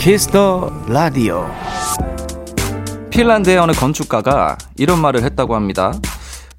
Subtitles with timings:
[0.00, 1.46] Kiss the Radio
[3.10, 5.92] 핀란드의 어느 건축가가 이런 말을 했다고 합니다.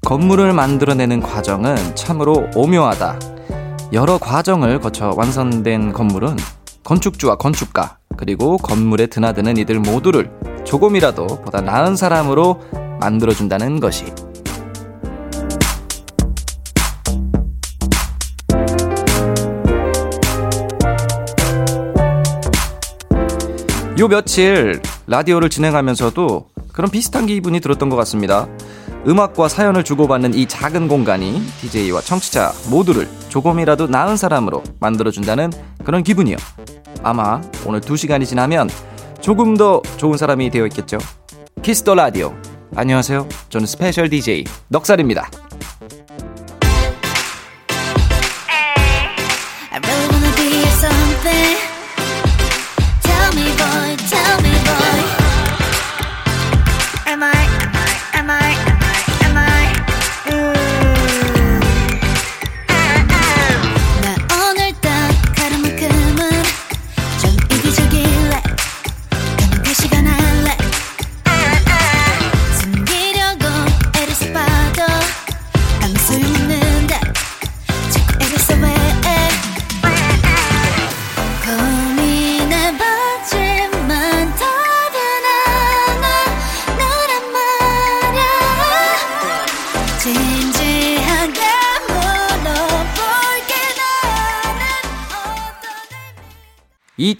[0.02, 3.18] 건물을 만들어내는 과정은 참으로 오묘하다.
[3.94, 6.36] 여러 과정을 거쳐 완성된 건물은
[6.84, 10.30] 건축주와 건축가, 그리고 건물에 드나드는 이들 모두를
[10.64, 12.60] 조금이라도 보다 나은 사람으로
[13.00, 14.04] 만들어준다는 것이
[24.02, 28.48] 요 며칠 라디오를 진행하면서도 그런 비슷한 기분이 들었던 것 같습니다.
[29.06, 35.52] 음악과 사연을 주고받는 이 작은 공간이 DJ와 청취자 모두를 조금이라도 나은 사람으로 만들어준다는
[35.84, 36.36] 그런 기분이요.
[37.04, 38.68] 아마 오늘 2시간이 지나면
[39.20, 40.98] 조금 더 좋은 사람이 되어 있겠죠.
[41.62, 42.34] Kiss the Radio.
[42.74, 43.28] 안녕하세요.
[43.50, 45.30] 저는 스페셜 DJ 넉살입니다.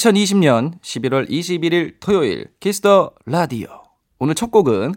[0.03, 3.69] 2020년 11월 21일 토요일 키스 더 라디오
[4.19, 4.95] 오늘 첫 곡은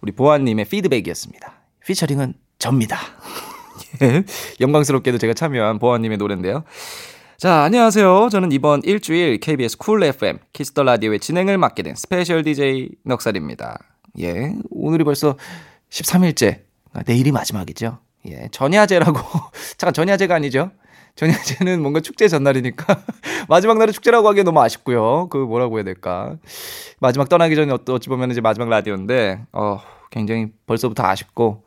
[0.00, 1.52] 우리 보아님의 피드백이었습니다.
[1.84, 2.98] 피처링은 접니다.
[4.02, 4.24] 예,
[4.60, 6.64] 영광스럽게도 제가 참여한 보아님의 노래인데요.
[7.36, 8.30] 자, 안녕하세요.
[8.30, 13.78] 저는 이번 일주일 KBS 쿨 FM 키스 더 라디오의 진행을 맡게 된 special DJ 넉살입니다.
[14.20, 15.36] 예, 오늘이 벌써
[15.90, 16.60] 13일째
[16.94, 17.98] 아, 내일이 마지막이죠.
[18.28, 19.20] 예, 전야제라고.
[19.76, 20.70] 잠깐 전야제가 아니죠.
[21.16, 23.02] 전야제는 뭔가 축제 전날이니까
[23.48, 25.28] 마지막 날에 축제라고 하기에 너무 아쉽고요.
[25.30, 26.36] 그 뭐라고 해야 될까?
[27.00, 31.64] 마지막 떠나기 전에 어찌 보면 이제 마지막 라디오인데 어, 굉장히 벌써부터 아쉽고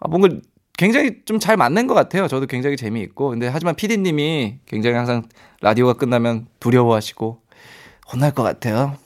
[0.00, 0.28] 아, 뭔가
[0.76, 2.28] 굉장히 좀 잘 맞는 것 같아요.
[2.28, 3.30] 저도 굉장히 재미있고.
[3.30, 5.22] 근데 하지만 피디님이 굉장히 항상
[5.62, 7.40] 라디오가 끝나면 두려워하시고
[8.12, 8.96] 혼날 것 같아요.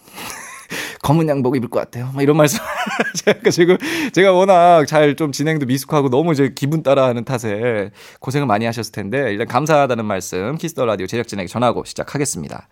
[1.02, 2.10] 검은 양복 입을 것 같아요.
[2.14, 2.58] 막 이런 말씀.
[3.24, 3.76] 제가 지금
[4.12, 7.90] 제가 워낙 잘 좀 진행도 미숙하고 너무 이제 기분 따라 하는 탓에
[8.20, 12.68] 고생을 많이 하셨을 텐데 일단 감사하다는 말씀 키스 더 라디오 제작진에게 전하고 시작하겠습니다.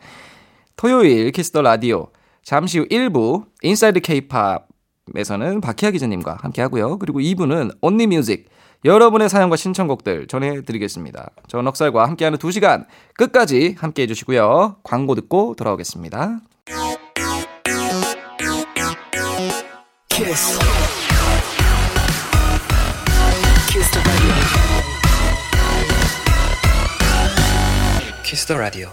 [0.77, 2.09] 토요일 키스 더 라디오
[2.45, 6.99] 잠시 후 1부 인사이드 케이팝에서는 박희아 기자님과 함께 하고요.
[6.99, 8.49] 그리고 2부는 only music
[8.85, 11.31] 여러분의 사연과 신청곡들 전해드리겠습니다.
[11.49, 14.77] 저 넉살과 함께하는 2시간 끝까지 함께 해 주시고요.
[14.85, 16.41] 광고 듣고 돌아오겠습니다.
[20.19, 20.59] 키스.
[28.47, 28.87] 더 라디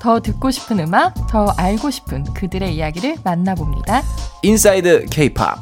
[0.00, 4.02] 더 듣고 싶은 음악, 더 알고 싶은 그들의 이야기를 만나봅니다.
[4.42, 5.58] 인사이드 K-팝.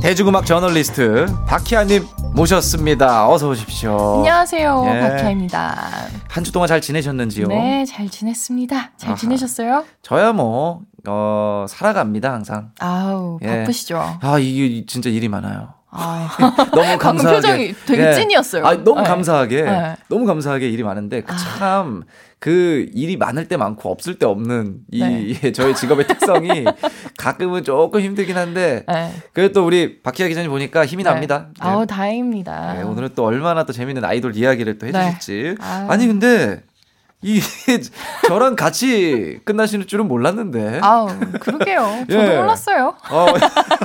[0.00, 3.28] 대중음악 저널리스트 박희아님 모셨습니다.
[3.28, 4.18] 어서 오십시오.
[4.18, 4.84] 안녕하세요.
[4.94, 5.00] 예.
[5.00, 5.76] 박희아입니다.
[6.28, 7.48] 한 주 동안 잘 지내셨는지요?
[7.48, 8.90] 네, 잘 지냈습니다.
[8.96, 9.16] 잘 아하.
[9.18, 9.84] 지내셨어요?
[10.02, 12.70] 저야 뭐, 어, 살아갑니다, 항상.
[12.78, 13.60] 아우, 예.
[13.60, 14.18] 바쁘시죠?
[14.20, 15.74] 아, 이게 진짜 일이 많아요.
[15.90, 16.28] 아,
[16.74, 17.36] 너무 감사하게.
[17.36, 18.14] 표정이 되게 네.
[18.14, 18.66] 찐이었어요.
[18.66, 19.08] 아, 너무 네.
[19.08, 19.62] 감사하게.
[19.62, 19.96] 네.
[20.08, 21.36] 너무 감사하게 일이 많은데 그 아.
[21.36, 22.02] 참.
[22.40, 25.50] 그 일이 많을 때 많고 없을 때 없는 이 네.
[25.50, 26.64] 저의 직업의 특성이
[27.16, 29.12] 가끔은 조금 힘들긴 한데 네.
[29.32, 31.10] 그래도 또 우리 박희아 기자님 보니까 힘이 네.
[31.10, 31.46] 납니다.
[31.48, 31.54] 네.
[31.58, 32.74] 아우 다행입니다.
[32.74, 35.56] 네, 오늘은 또 얼마나 또 재밌는 아이돌 이야기를 또 해주실지.
[35.60, 35.86] 아.
[35.90, 36.62] 아니 근데
[37.22, 37.40] 이게
[38.28, 40.80] 저랑 같이 끝나시는 줄은 몰랐는데.
[40.82, 41.08] 아우,
[41.40, 42.04] 그러게요.
[42.08, 42.36] 저도 예.
[42.36, 42.94] 몰랐어요.
[43.10, 43.26] 어,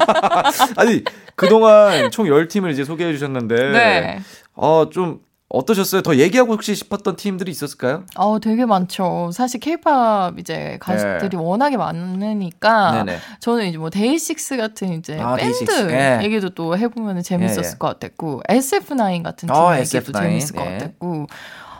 [0.77, 1.03] 아니,
[1.35, 3.56] 그동안 총 10팀을 이제 소개해 주셨는데.
[3.71, 4.19] 네.
[4.53, 5.19] 어, 좀
[5.50, 6.01] 어떠셨어요?
[6.01, 8.06] 더 얘기하고 혹시 싶었던 팀들이 있었을까요?
[8.15, 9.30] 어, 되게 많죠.
[9.33, 11.38] 사실 케이팝 이제 가수들이 네.
[11.38, 13.19] 워낙에 많으니까 네네.
[13.39, 16.19] 저는 이제 뭐 데이식스 같은 이제 아, 밴드 네.
[16.24, 17.77] 얘기도 또 해보면 재밌었을 네.
[17.77, 20.13] 것 같았고 SF9 같은 팀 어, 얘기도 SF9.
[20.13, 21.27] 재밌을 것 같았고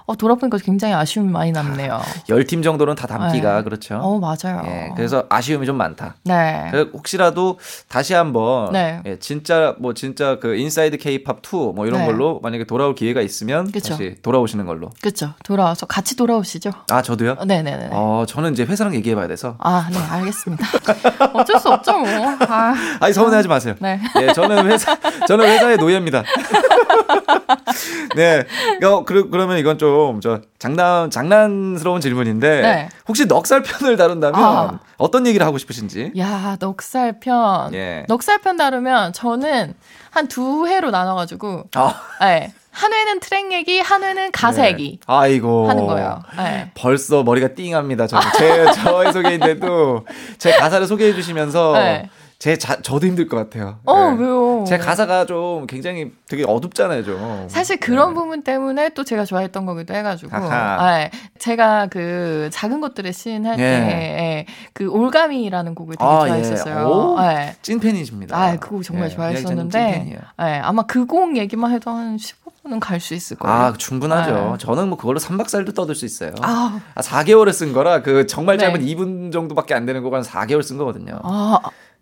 [0.06, 2.02] 어, 돌아보니까 굉장히 아쉬움이 많이 남네요.
[2.28, 3.64] 10팀 정도는 다 담기가 네.
[3.64, 3.96] 그렇죠.
[3.96, 4.62] 어, 맞아요.
[4.66, 6.16] 예, 그래서 아쉬움이 좀 많다.
[6.24, 6.72] 네.
[6.94, 9.02] 혹시라도 다시 한번 네.
[9.06, 12.06] 예, 진짜 뭐 진짜 그 인사이드 케이팝 2 뭐 이런 네.
[12.08, 13.92] 걸로 만약에 돌아올 기회가 있으면 그쵸.
[13.92, 14.90] 다시 돌아오시는 걸로.
[15.02, 15.34] 그렇죠.
[15.44, 16.72] 돌아와서 같이 돌아오시죠.
[16.90, 17.38] 아, 저도요?
[17.46, 17.90] 네, 네, 네.
[17.92, 19.56] 어, 저는 이제 회사랑 얘기해 봐야 돼서.
[19.60, 20.66] 아, 네, 알겠습니다.
[21.34, 22.08] 어쩔 수 없죠, 뭐.
[22.48, 22.74] 아.
[23.00, 23.76] 아니, 서운해하지 마세요.
[23.80, 24.00] 네.
[24.22, 24.98] 예, 저는 회사
[25.28, 26.24] 저는 회사의 노예입니다.
[28.16, 28.44] 네.
[28.86, 32.62] 어, 그러, 그러면 이건 좀, 저, 장난, 장난스러운 질문인데.
[32.62, 32.90] 네.
[33.08, 34.80] 혹시 넉살 편을 다룬다면 아.
[34.98, 36.12] 어떤 얘기를 하고 싶으신지?
[36.18, 37.74] 야, 넉살 편.
[37.74, 38.06] 예.
[38.08, 39.74] 넉살 편 다루면 저는
[40.12, 41.64] 한 두 회로 나눠가지고.
[41.76, 41.96] 아.
[42.22, 42.54] 네.
[42.72, 44.70] 한 회는 트랙 얘기, 한 회는 가사 네.
[44.70, 45.00] 얘기.
[45.06, 45.70] 아이고.
[45.70, 46.24] 하는 거예요.
[46.38, 46.72] 네.
[46.74, 48.08] 벌써 머리가 띵합니다.
[48.08, 50.06] 저, 제, 저의 소개인데도
[50.40, 51.74] 제 가사를 소개해 주시면서.
[51.74, 52.10] 네.
[52.44, 53.80] 제 자, 저도 힘들 것 같아요.
[53.86, 54.18] 어, 네.
[54.22, 54.66] 왜요?
[54.68, 57.48] 제 가사가 좀 굉장히 되게 어둡잖아요, 좀.
[57.48, 58.16] 사실 그런 네.
[58.16, 60.38] 부분 때문에 또 제가 좋아했던 거기도 해가지고.
[60.38, 61.10] 네.
[61.40, 64.46] 제가 그 작은 것들의 씬 할때 네.
[64.74, 66.28] 그 올가미라는 곡을 되게 아, 예.
[66.28, 67.16] 좋아했었어요.
[67.20, 67.24] 예.
[67.28, 67.56] 네.
[67.62, 68.38] 찐팬이십니다.
[68.38, 69.14] 아, 그 곡 정말 예.
[69.16, 70.18] 좋아했었는데.
[70.38, 70.60] 네.
[70.60, 73.56] 아마 그 곡 얘기만 해도 한 15분은 갈 수 있을 거예요.
[73.58, 74.34] 아, 충분하죠.
[74.34, 74.58] 네.
[74.58, 76.34] 저는 뭐 그걸로 3박 4일도 떠들 수 있어요.
[76.42, 80.78] 아, 아 4개월을 쓴 거라 그 정말 짧은 2분 정도밖에 안 되는 한 4개월 쓴
[80.78, 81.22] 거거든요.
[81.24, 81.60] 아,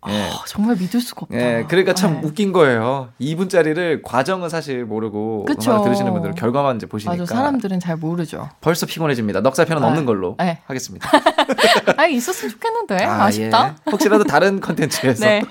[0.08, 0.22] 예.
[0.22, 1.36] 아, 정말 믿을 수가 없다.
[1.36, 2.20] 예, 그러니까 참 네.
[2.24, 3.10] 웃긴 거예요.
[3.20, 7.22] 2분짜리를 과정은 사실 모르고 음악을 들으시는 분들은 결과만 이제 보시니까.
[7.22, 8.48] 맞아, 사람들은 잘 모르죠.
[8.60, 9.40] 벌써 피곤해집니다.
[9.40, 9.88] 넉살편은 네.
[9.88, 10.58] 없는 걸로 네.
[10.66, 11.08] 하겠습니다.
[11.96, 13.04] 아, 있었으면 좋겠는데.
[13.04, 13.90] 아쉽다 예.
[13.90, 15.24] 혹시라도 다른 컨텐츠에서.
[15.24, 15.42] 네.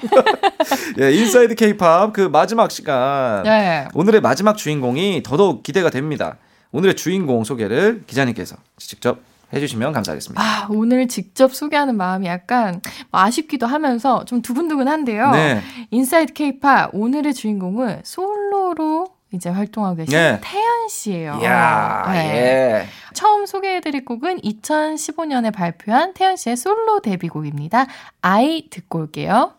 [1.00, 3.44] 예, 인사이드 케이팝 그 마지막 시간.
[3.44, 3.88] 네.
[3.94, 6.38] 오늘의 마지막 주인공이 더더욱 기대가 됩니다.
[6.74, 9.20] 오늘의 주인공 소개를 기자님께서 직접
[9.54, 10.42] 해주시면 감사하겠습니다.
[10.42, 12.82] 아, 오늘 직접 소개하는 마음이 약간
[13.12, 15.32] 뭐 아쉽기도 하면서 좀 두근두근한데요.
[15.32, 15.62] 네.
[15.92, 20.40] 인사이드 케이팝 오늘의 주인공은 솔로로 이제 활동하고 계신 네.
[20.44, 21.40] 태연 씨예요.
[21.44, 22.18] 야, 네.
[22.20, 22.88] 예.
[23.14, 27.88] 처음 소개해드릴 곡은 2015년에 발표한 태연 씨의 솔로 데뷔곡입니다.
[28.22, 29.54] I 듣고 올게요.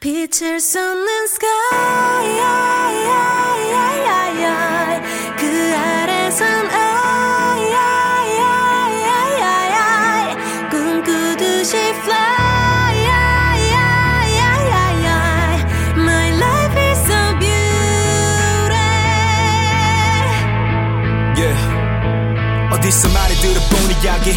[0.00, 2.38] 빛을 쏟는 sky
[5.36, 6.70] 그 아래선
[22.88, 24.32] 어디서 많이 들어본 이야기.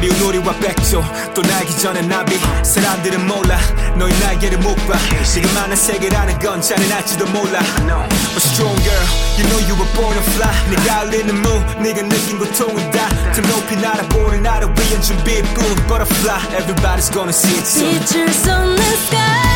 [0.00, 1.00] 미운 우리와 백조
[1.32, 2.40] 또 날기 전에 나비.
[2.64, 3.56] 사람들은 몰라.
[3.96, 4.98] 너희 날개를 못봐.
[5.22, 7.60] 지금 많은 세계라는 건 잔인할지도 몰라.
[7.60, 9.06] A strong girl.
[9.38, 10.50] You know you were born to fly.
[10.70, 11.48] 네가 흘린 눈물
[11.82, 15.76] 네가 느낀 고통은 다 더 높이 날아오를 날을 위한 준비일 뿐.
[15.86, 16.40] Butterfly.
[16.58, 18.00] Everybody's gonna see it soon.
[18.00, 19.54] 빛을 쏟는 sky.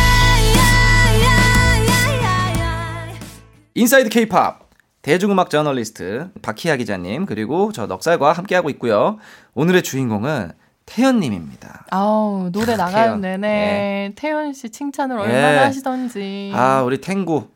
[3.75, 4.67] 인사이드 케이팝
[5.02, 9.18] 대중음악 저널리스트 박희아 기자님 그리고 저 넉살과 함께하고 있고요.
[9.54, 10.52] 오늘의 주인공은
[10.86, 11.86] 태연님입니다.
[11.90, 14.12] 아우 노래 나가는 내내 네.
[14.16, 15.20] 태연 씨 칭찬을 예.
[15.20, 16.52] 얼마나 하시던지.
[16.54, 17.48] 아 우리 탱구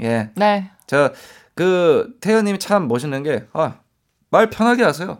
[0.00, 0.30] 예.
[0.34, 0.70] 네.
[0.86, 1.12] 저
[1.56, 3.78] 그 태연님이 참 멋있는 게 아,
[4.30, 5.18] 말 편하게 하세요.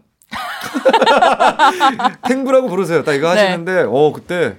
[2.28, 3.04] 탱구라고 부르세요.
[3.04, 3.40] 딱 이거 네.
[3.40, 4.58] 하시는데 어 그때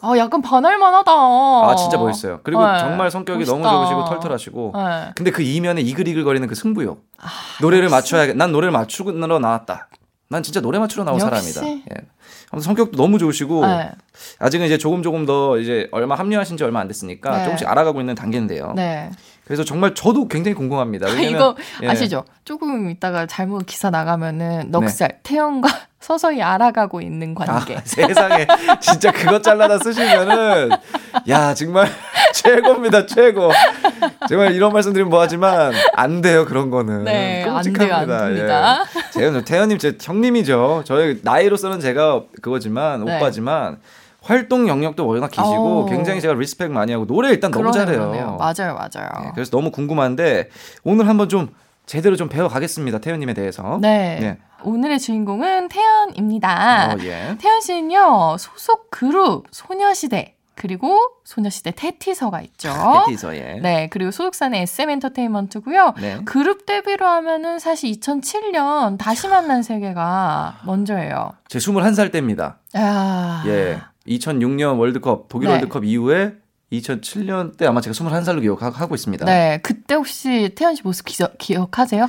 [0.00, 1.10] 아, 약간 반할만하다.
[1.10, 2.40] 아, 진짜 멋있어요.
[2.42, 2.78] 그리고 네.
[2.78, 3.56] 정말 성격이 멋있다.
[3.56, 4.72] 너무 좋으시고 털털하시고.
[4.76, 5.12] 네.
[5.16, 7.02] 근데 그 이면에 이글이글거리는 그 승부욕.
[7.20, 7.26] 아,
[7.60, 9.88] 노래를 맞춰야 난 노래를 맞추고 나왔다.
[10.30, 11.52] 난 진짜 노래 맞추러 나온 역시?
[11.52, 11.82] 사람이다.
[11.90, 12.60] 예.
[12.60, 13.90] 성격도 너무 좋으시고 네.
[14.38, 17.44] 아직은 이제 조금 조금 더 이제 얼마 합류하신 지 얼마 안 됐으니까 네.
[17.44, 18.72] 조금씩 알아가고 있는 단계인데요.
[18.74, 19.10] 네.
[19.48, 21.06] 그래서 정말 저도 굉장히 궁금합니다.
[21.06, 21.88] 왜냐면, 이거 예.
[21.88, 22.24] 아시죠?
[22.44, 25.20] 조금 있다가 잘못 기사 나가면은 넉살 네.
[25.22, 25.68] 태연과
[26.00, 27.76] 서서히 알아가고 있는 관계.
[27.76, 28.46] 아, 세상에
[28.78, 30.68] 진짜 그것 잘라다 쓰시면은
[31.28, 31.88] 야 정말
[32.34, 33.50] 최고입니다 최고.
[34.28, 37.04] 정말 이런 말씀드리면 뭐하지만 안 돼요 그런 거는.
[37.04, 37.96] 네, 끔찍합니다.
[37.96, 38.84] 안 돼요, 안 됩니다.
[38.96, 39.10] 예.
[39.10, 40.82] 제가 태연님 제 형님이죠.
[40.84, 43.16] 저희 나이로서는 제가 그거지만 네.
[43.16, 43.78] 오빠지만.
[44.28, 45.86] 활동 영역도 워낙 기시고 오.
[45.86, 47.98] 굉장히 제가 respect 많이 하고 노래 일단 너무 잘해요.
[47.98, 48.36] 그러네요.
[48.36, 49.08] 맞아요, 맞아요.
[49.22, 50.50] 네, 그래서 너무 궁금한데
[50.84, 51.48] 오늘 한번 좀
[51.86, 52.98] 제대로 좀 배워가겠습니다.
[52.98, 53.78] 태연님에 대해서.
[53.80, 54.18] 네.
[54.20, 54.38] 네.
[54.64, 56.92] 오늘의 주인공은 태연입니다.
[56.92, 57.38] 어, 예.
[57.40, 62.70] 태연 씨는요 소속 그룹 소녀시대 그리고 소녀시대 태티서가 있죠.
[63.06, 63.60] 태티서, 예.
[63.62, 65.94] 네, 그리고 소속사는 SM 엔터테인먼트고요.
[66.00, 66.18] 네.
[66.26, 71.30] 그룹 데뷔로 하면은 사실 2007년 다시 만난 세계가 먼저예요.
[71.46, 72.58] 제 21살 때입니다.
[72.74, 73.44] 아.
[73.46, 73.80] 예.
[74.08, 75.52] 2006년 월드컵 독일 네.
[75.54, 76.34] 월드컵 이후에
[76.72, 79.24] 2007년 때 아마 제가 21살로 기억하고 있습니다.
[79.24, 82.08] 네, 그때 혹시 태연 씨 모습 기억, 기억하세요?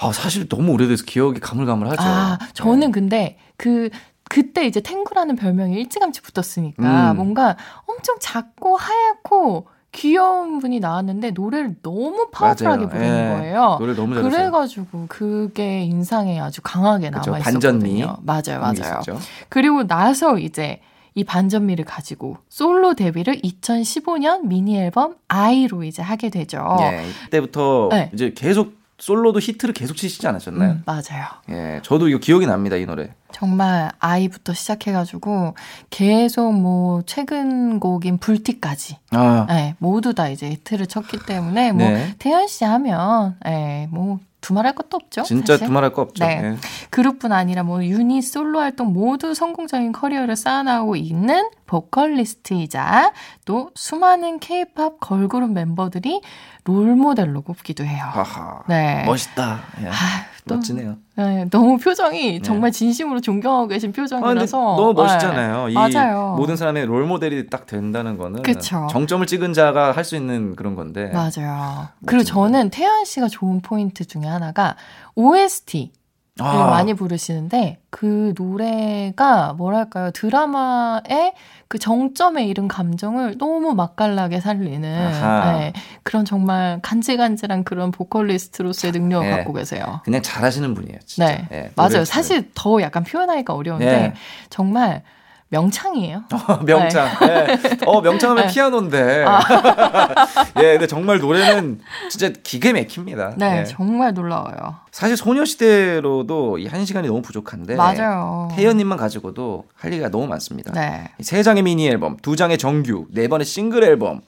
[0.00, 2.00] 아, 사실 너무 오래돼서 기억이 가물가물하죠.
[2.00, 2.90] 아, 저는 네.
[2.92, 3.90] 근데 그
[4.28, 7.16] 그때 이제 탱구라는 별명이 일찌감치 붙었으니까 음.
[7.16, 12.88] 뭔가 엄청 작고 하얗고 귀여운 분이 나왔는데 노래를 너무 파워풀하게 맞아요.
[12.88, 13.36] 부르는 예.
[13.38, 13.76] 거예요.
[13.80, 14.30] 노래 너무 잘했어요.
[14.30, 17.90] 그래가지고 그게 인상에 아주 강하게 남아 반전미.
[17.98, 18.16] 있었거든요.
[18.22, 18.72] 맞아요, 맞아요.
[18.74, 19.18] 있었죠.
[19.48, 20.80] 그리고 나서 이제
[21.18, 26.76] 이 반전미를 가지고 솔로 데뷔를 2015년 미니 앨범 아이로 이제 하게 되죠.
[26.80, 28.10] 예, 이때부터 네.
[28.14, 30.70] 이제 계속 솔로도 히트를 계속 치시지 않으셨나요?
[30.70, 31.26] 음, 맞아요.
[31.50, 33.14] 예, 저도 이거 기억이 납니다 이 노래.
[33.32, 35.54] 정말 아이부터 시작해가지고
[35.90, 42.14] 계속 뭐 최근 곡인 불티까지 아, 네, 모두 다 이제 히트를 쳤기 때문에 뭐 네.
[42.18, 45.22] 태연 씨 하면 예, 뭐 두말할 것도 없죠.
[45.24, 45.66] 진짜 사실.
[45.66, 46.24] 두말할 거 없죠.
[46.24, 46.40] 네.
[46.42, 46.56] 예.
[46.90, 53.12] 그룹뿐 아니라 뭐 유닛 솔로 활동 모두 성공적인 커리어를 쌓아나가고 있는 보컬리스트이자
[53.44, 56.22] 또 수많은 케이팝 걸그룹 멤버들이
[56.64, 58.04] 롤모델로 꼽기도 해요.
[58.04, 58.62] 하하.
[58.68, 59.02] 네.
[59.04, 59.60] 멋있다.
[59.82, 59.88] 예.
[59.88, 59.92] 아,
[60.37, 60.96] 또 멋지네요.
[61.16, 65.66] 네, 너무 표정이 정말 진심으로 존경하고 계신 아, 표정이라서 너무 멋있잖아요.
[65.66, 66.34] 네, 이 맞아요.
[66.38, 68.86] 모든 사람의 롤 모델이 딱 된다는 거는 그쵸.
[68.90, 71.10] 정점을 찍은 자가 할 수 있는 그런 건데.
[71.12, 71.88] 맞아요.
[72.06, 74.76] 그리고 저는 태연 씨가 좋은 포인트 중에 하나가
[75.14, 75.92] OST
[76.38, 81.34] 를 많이 부르시는데 그 노래가 뭐랄까요 드라마의
[81.66, 85.10] 그 정점에 이른 감정을 너무 맛깔나게 살리는.
[85.10, 89.36] 네, 그런 정말 간질간질한 그런 보컬리스트로서의 능력을 네.
[89.36, 90.00] 갖고 계세요.
[90.04, 90.98] 그냥 잘하시는 분이에요.
[91.04, 91.26] 진짜.
[91.26, 92.04] 네, 예, 맞아요.
[92.04, 94.14] 사실 더 약간 표현하기가 어려운데 네.
[94.48, 95.02] 정말
[95.50, 96.24] 명창이에요.
[96.48, 97.08] 어, 명창.
[97.22, 97.46] 예.
[97.86, 98.52] 어, 명창하면 네.
[98.52, 99.24] 피아노인데.
[99.26, 99.40] 아.
[100.62, 103.34] 예, 근데 정말 노래는 진짜 기가 막힙니다.
[103.36, 103.64] 네, 예.
[103.64, 104.76] 정말 놀라워요.
[104.92, 107.76] 사실 소녀시대로도 이 한 시간이 너무 부족한데.
[107.76, 108.48] 맞아요.
[108.52, 110.72] 태연님만 가지고도 할 얘기가 너무 많습니다.
[110.72, 111.08] 네.
[111.20, 114.20] 세 장의 미니 앨범, 두 장의 정규, 네 번의 싱글 앨범.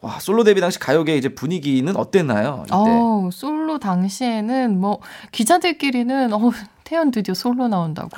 [0.00, 2.62] 와, 솔로 데뷔 당시 가요계 이제 분위기는 어땠나요?
[2.66, 2.74] 이때.
[2.76, 5.00] 어, 솔로 당시에는 뭐
[5.32, 6.50] 기자들끼리는 어
[6.88, 8.08] 태연 드디어 솔로 나온다고.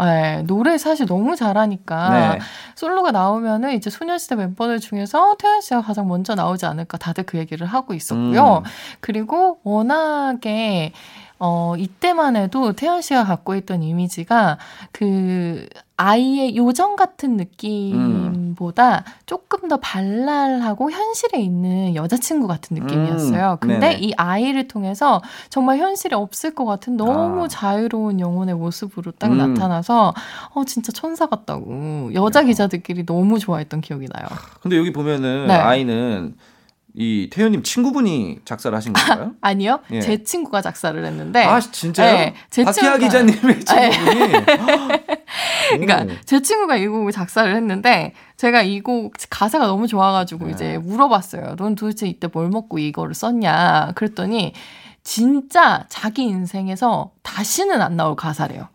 [0.00, 2.32] 네, 노래 사실 너무 잘하니까 아.
[2.32, 2.38] 네.
[2.74, 7.64] 솔로가 나오면은 이제 소녀시대 멤버들 중에서 태연 씨가 가장 먼저 나오지 않을까 다들 그 얘기를
[7.64, 8.56] 하고 있었고요.
[8.58, 8.70] 음.
[8.98, 10.92] 그리고 워낙에
[11.40, 14.58] 어 이때만 해도 태연 씨가 갖고 있던 이미지가
[14.92, 15.66] 그
[15.96, 23.52] 아이의 요정 같은 느낌보다 조금 더 발랄하고 현실에 있는 여자친구 같은 느낌이었어요.
[23.52, 23.98] 음, 근데 네네.
[24.00, 27.48] 이 아이를 통해서 정말 현실에 없을 것 같은 너무 아.
[27.48, 29.38] 자유로운 영혼의 모습으로 딱 음.
[29.38, 30.14] 나타나서
[30.54, 34.26] 어 진짜 천사 같다고 여자 기자들끼리 너무 좋아했던 기억이 나요.
[34.60, 35.54] 근데 여기 보면은 네.
[35.54, 36.36] 아이는
[36.94, 39.32] 이 태연님 친구분이 작사를 하신 건가요?
[39.40, 40.00] 아니요, 예.
[40.00, 42.12] 제 친구가 작사를 했는데 아 진짜요?
[42.16, 44.32] 네, 제 박희아 친구가- 기자님의 친구분이.
[45.70, 46.16] 그러니까 오.
[46.24, 50.52] 제 친구가 이 곡을 작사를 했는데 제가 이 곡 가사가 너무 좋아가지고 네.
[50.52, 51.56] 이제 물어봤어요.
[51.56, 53.92] 넌 도대체 이때 뭘 먹고 이거를 썼냐?
[53.94, 54.54] 그랬더니
[55.02, 58.68] 진짜 자기 인생에서 다시는 안 나올 가사래요.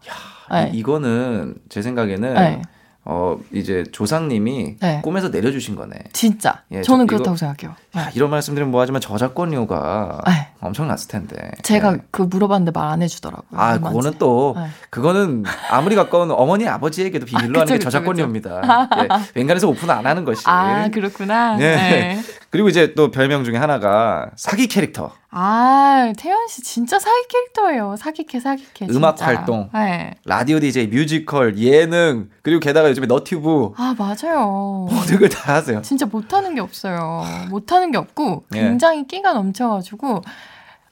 [0.52, 0.72] 네.
[0.74, 2.62] 이, 이거는 제 생각에는 네.
[3.06, 5.02] 어 이제 조상님이 네.
[5.04, 5.96] 꿈에서 내려주신 거네.
[6.14, 7.76] 진짜 예, 저는 저- 이거- 그렇다고 생각해요.
[7.96, 10.48] 야, 이런 말씀드리면 뭐하지만 저작권료가 네.
[10.62, 11.52] 엄청났을 텐데.
[11.62, 11.98] 제가 네.
[12.12, 13.60] 그 물어봤는데 말 안 해주더라고요.
[13.60, 13.88] 아, 얼마인지.
[13.88, 14.68] 그거는 또 네.
[14.92, 18.62] 그거는 아무리 가까운 어머니 아버지에게도 비밀로 그쵸, 하는 게 그쵸, 저작권료입니다.
[19.00, 20.44] 예, 웬간해서 오픈 안 하는 것이.
[20.46, 21.56] 아 그렇구나.
[21.58, 21.76] 네.
[21.76, 22.22] 네.
[22.52, 25.12] 그리고 이제 또 별명 중에 하나가 사기 캐릭터.
[25.36, 27.96] 아 태연 씨 진짜 사기 캐릭터예요.
[27.98, 28.88] 사기캐 사기캐.
[28.92, 29.26] 음악 진짜.
[29.32, 29.70] 활동.
[29.74, 30.12] 네.
[30.26, 34.88] 라디오 DJ, 뮤지컬, 예능, 그리고 게다가 요즘에 너튜브 아 맞아요.
[34.92, 35.82] 모든 걸 다 하세요.
[35.82, 37.24] 진짜 못하는 게 없어요.
[37.50, 38.62] 못하는 게 없고 예.
[38.62, 40.22] 굉장히 끼가 넘쳐가지고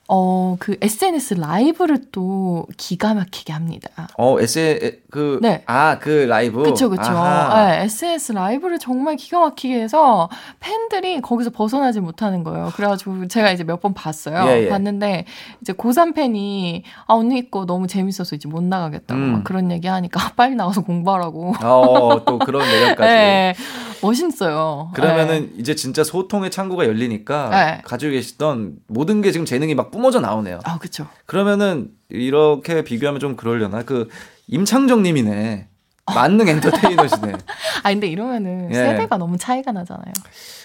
[0.08, 4.08] 어 그 SNS 라이브를 또 기가 막히게 합니다.
[4.18, 5.62] 어, 에세 그 네.
[5.68, 6.64] 아, 그 라이브.
[6.64, 7.02] 그쵸, 그쵸.
[7.04, 10.30] 네, SNS 라이브를 정말 기가 막히게 해서
[10.62, 12.72] 팬들이 거기서 벗어나지 못하는 거예요.
[12.76, 14.46] 그래가지고 제가 이제 몇 번 봤어요.
[14.48, 14.70] 예, 예.
[14.70, 15.26] 봤는데
[15.60, 19.32] 이제 고3 팬이 아, 언니 거 너무 재밌어서 이제 못 나가겠다고 음.
[19.34, 21.56] 막 그런 얘기 하니까 빨리 나가서 공부하라고.
[21.62, 23.14] 어, 또 그런 매력까지.
[23.14, 23.54] 네,
[24.02, 24.92] 멋있어요.
[24.94, 27.82] 그러면은 이제 진짜 소통의 창구가 열리니까 네.
[27.84, 30.60] 가지고 계시던 모든 게 지금 재능이 막 뿜어져 나오네요.
[30.64, 31.08] 아, 그쵸.
[31.26, 33.84] 그러면은 이렇게 비교하면 좀 그러려나?
[33.84, 34.08] 그
[34.52, 35.68] 임창정 님이네.
[36.14, 37.32] 만능 엔터테이너시네.
[37.84, 38.74] 아 근데 이러면은 예.
[38.76, 40.12] 세대가 너무 차이가 나잖아요.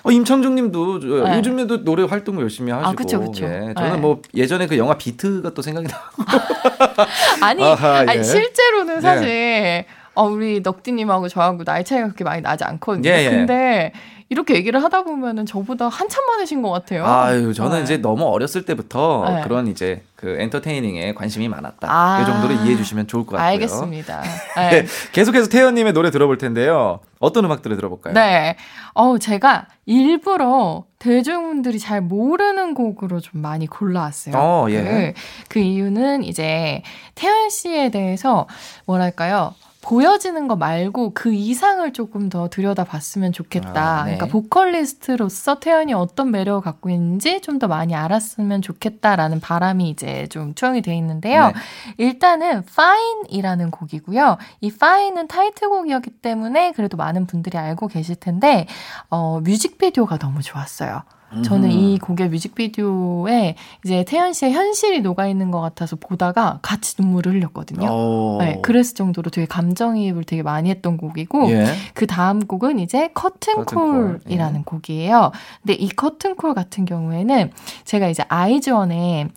[0.02, 1.38] 어, 임창정 님도 저- 네.
[1.38, 2.88] 요즘에도 노래 활동을 열심히 하시고.
[2.90, 3.44] 아, 그쵸, 그쵸.
[3.44, 3.96] 예, 저는 네.
[3.98, 6.00] 뭐 예전에 그 영화 비트가 또 생각이 나.
[7.46, 8.10] 아니, 아하, 예.
[8.10, 13.08] 아니 실제로는 사실 어, 우리 넉디님하고 저하고 나이 차이가 그렇게 많이 나지 않거든요.
[13.08, 13.30] 예, 예.
[13.30, 13.92] 근데
[14.28, 17.04] 이렇게 얘기를 하다 보면은 저보다 한참 많으신 것 같아요.
[17.06, 17.82] 아유, 저는 네.
[17.84, 19.42] 이제 너무 어렸을 때부터 네.
[19.42, 21.86] 그런 이제 그 엔터테이닝에 관심이 많았다.
[21.88, 22.20] 아.
[22.20, 23.46] 이 정도로 이해해 주시면 좋을 것 같고요.
[23.46, 24.22] 알겠습니다.
[24.56, 24.86] 네, 네.
[25.12, 26.98] 계속해서 태연님의 노래 들어볼 텐데요.
[27.20, 28.14] 어떤 음악들을 들어볼까요?
[28.14, 28.56] 네.
[28.94, 34.34] 어, 제가 일부러 대중분들이 잘 모르는 곡으로 좀 많이 골라왔어요.
[34.36, 34.82] 어, 예.
[34.82, 36.82] 그, 그 이유는 이제
[37.14, 38.48] 태연 씨에 대해서
[38.86, 39.54] 뭐랄까요.
[39.86, 44.00] 보여지는 거 말고 그 이상을 조금 더 들여다봤으면 좋겠다.
[44.00, 44.16] 아, 네.
[44.16, 50.52] 그러니까 보컬리스트로서 태연이 어떤 매력을 갖고 있는지 좀 더 많이 알았으면 좋겠다라는 바람이 이제 좀
[50.52, 51.46] 투영이 돼 있는데요.
[51.46, 51.52] 네.
[51.96, 54.36] 일단은 Fine이라는 곡이고요.
[54.60, 58.66] 이 Fine은 타이틀곡이었기 때문에 그래도 많은 분들이 알고 계실 텐데
[59.08, 61.02] 어, 뮤직비디오가 너무 좋았어요.
[61.44, 67.34] 저는 이 곡의 뮤직비디오에 이제 태연 씨의 현실이 녹아 있는 것 같아서 보다가 같이 눈물을
[67.34, 67.88] 흘렸거든요.
[67.88, 68.38] 오.
[68.40, 71.66] 네, 그랬을 정도로 되게 감정이입을 되게 많이 했던 곡이고 예.
[71.94, 74.62] 그 다음 곡은 이제 커튼콜이라는 예.
[74.64, 75.32] 곡이에요.
[75.62, 77.50] 근데 이 커튼콜 같은 경우에는
[77.84, 79.28] 제가 이제 아이즈원에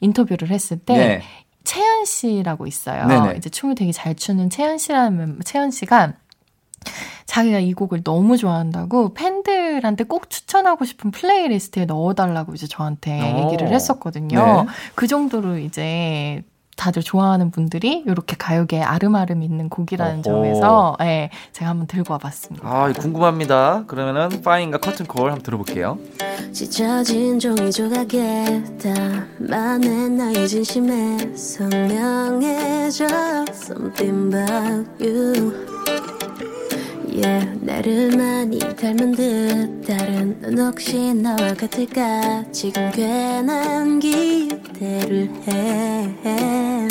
[0.00, 1.22] 인터뷰를 했을 때 네.
[1.64, 3.06] 채연 씨라고 있어요.
[3.06, 3.34] 네네.
[3.38, 6.12] 이제 춤을 되게 잘 추는 채연 씨라는 채연 씨가
[7.26, 13.46] 자기가 이 곡을 너무 좋아한다고 팬들한테 꼭 추천하고 싶은 playlist에 넣어달라고 이제 저한테 오.
[13.46, 14.64] 얘기를 했었거든요.
[14.64, 14.66] 네.
[14.94, 16.42] 그 정도로 이제
[16.76, 20.22] 다들 좋아하는 분들이 이렇게 가요계에 알음알음 있는 곡이라는 어허.
[20.22, 22.68] 점에서 예, 제가 한번 들고 와봤습니다.
[22.68, 23.84] 아, 궁금합니다.
[23.86, 25.98] 그러면은 Fine과 커튼콜 한번 들어볼게요.
[26.52, 33.06] 찢어진 종이 조각에 담아내 나의 진심에 선명해져
[33.50, 35.73] Something about you
[37.14, 42.44] Yeah, 나를 많이 닮은 듯 다른 넌 혹시 나와 같을까?
[42.50, 46.88] 지금 괜한 기대를 해.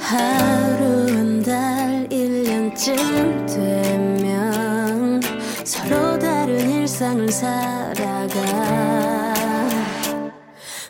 [0.00, 5.20] 하루 한 달 1년쯤 되면
[5.64, 8.34] 서로 다른 일상을 살아가.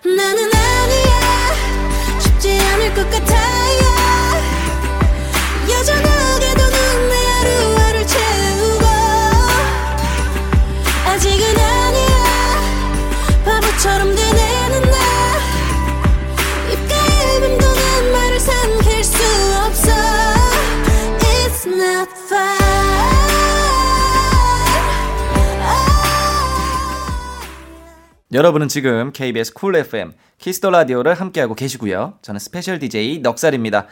[0.04, 2.20] 나는 아니야.
[2.20, 3.80] 쉽지 않을 것 같아요.
[5.70, 6.35] 여전하
[28.32, 32.14] 여러분은 지금 KBS 쿨 FM 키스 더 라디오를 함께하고 계시고요.
[32.22, 33.86] 저는 special DJ 넉살입니다.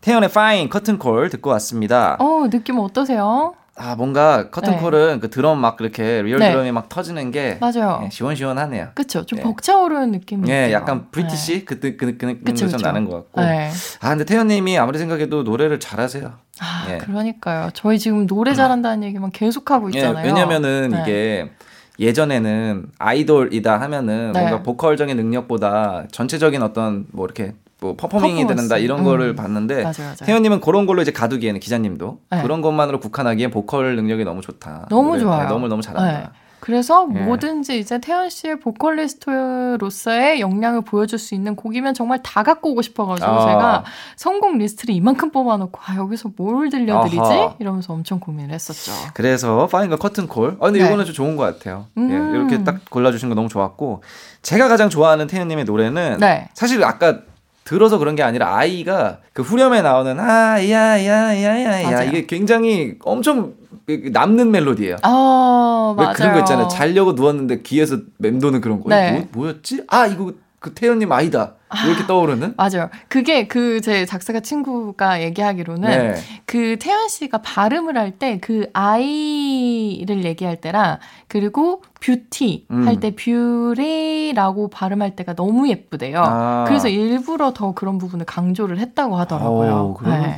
[0.00, 2.16] 태연의 Fine 커튼콜 듣고 왔습니다.
[2.18, 3.54] 어, 느낌 어떠세요?
[3.78, 6.50] 아 뭔가 커튼콜은 그 드럼 막 이렇게 real 네.
[6.50, 8.00] 드럼이 막 터지는 게 맞아요.
[8.04, 8.88] 예, 시원시원하네요.
[8.94, 9.24] 그쵸?
[9.26, 9.42] 좀 예.
[9.42, 10.72] 벅차오르는 느낌이 예.
[10.72, 12.80] 약간 British 그, 그, 그, 그 그쵸, 좀.
[12.80, 13.42] 나는 것 같고.
[13.42, 13.70] 네.
[14.00, 16.32] 아 근데 태연님이 아무리 생각해도 노래를 잘하세요.
[16.58, 16.98] 아, 예.
[16.98, 17.68] 그러니까요.
[17.74, 20.26] 저희 지금 노래 잘한다는 얘기만 계속 하고 예, 있잖아요.
[20.26, 21.02] 왜냐면은 네.
[21.02, 21.50] 이게
[21.98, 24.40] 예전에는 아이돌이다 하면은 네.
[24.40, 28.46] 뭔가 보컬적인 능력보다 전체적인 어떤 뭐 이렇게 뭐 performing이.
[28.46, 29.04] 된다 이런 음.
[29.04, 30.14] 거를 봤는데 맞아요, 맞아요.
[30.24, 32.42] 태연님은 그런 걸로 이제 가두기에는 기자님도 네.
[32.42, 34.86] 그런 것만으로 국한하기엔 보컬 능력이 너무 좋다.
[34.88, 35.42] 너무 좋아요.
[35.42, 36.32] 네, 너무 너무 잘한다.
[36.66, 36.76] 네.
[36.76, 37.20] 그래서 예.
[37.20, 43.30] 뭐든지 이제 태연 씨의 보컬리스트로서의 역량을 보여줄 수 있는 곡이면 정말 다 갖고 오고 싶어가지고
[43.30, 43.46] 아.
[43.46, 43.84] 제가
[44.16, 47.20] 선곡 리스트를 이만큼 뽑아놓고 아 여기서 뭘 들려드리지?
[47.20, 47.54] 아하.
[47.60, 48.92] 이러면서 엄청 고민을 했었죠.
[49.14, 50.56] 그래서 파인과 커튼콜.
[50.60, 50.86] 아 근데 네.
[50.86, 51.86] 이거는 좀 좋은 것 같아요.
[51.96, 52.10] 음.
[52.10, 54.02] 예, 이렇게 딱 골라주신 거 너무 좋았고
[54.42, 56.48] 제가 가장 좋아하는 태연님의 노래는 네.
[56.54, 57.20] 사실 아까
[57.66, 62.04] 들어서 그런 게 아니라 아이가 그 후렴에 나오는 아야야야야야.
[62.04, 63.54] 이게 굉장히 엄청
[63.86, 64.96] 그 남는 멜로디예요.
[65.02, 66.14] 아 왜 맞아요.
[66.16, 66.68] 그런 거 있잖아요.
[66.68, 68.88] 자려고 누웠는데 귀에서 맴도는 그런 거.
[68.88, 69.12] 네.
[69.32, 69.84] 뭐, 뭐였지?
[69.88, 70.32] 아 이거
[70.66, 71.54] 그 태연님 아이다.
[71.86, 72.54] 이렇게 떠오르는.
[72.56, 72.90] 맞아요.
[73.08, 76.14] 그게 그 제 작사가 친구가 얘기하기로는 네.
[76.46, 80.98] 그 태연 씨가 발음을 할 때 그 아이를 얘기할 때랑
[81.28, 82.86] 그리고 뷰티 음.
[82.86, 86.20] 할때 뷰리라고 발음할 때가 너무 예쁘대요.
[86.24, 86.64] 아.
[86.66, 89.90] 그래서 일부러 더 그런 부분을 강조를 했다고 하더라고요.
[89.90, 90.36] 오, 그러면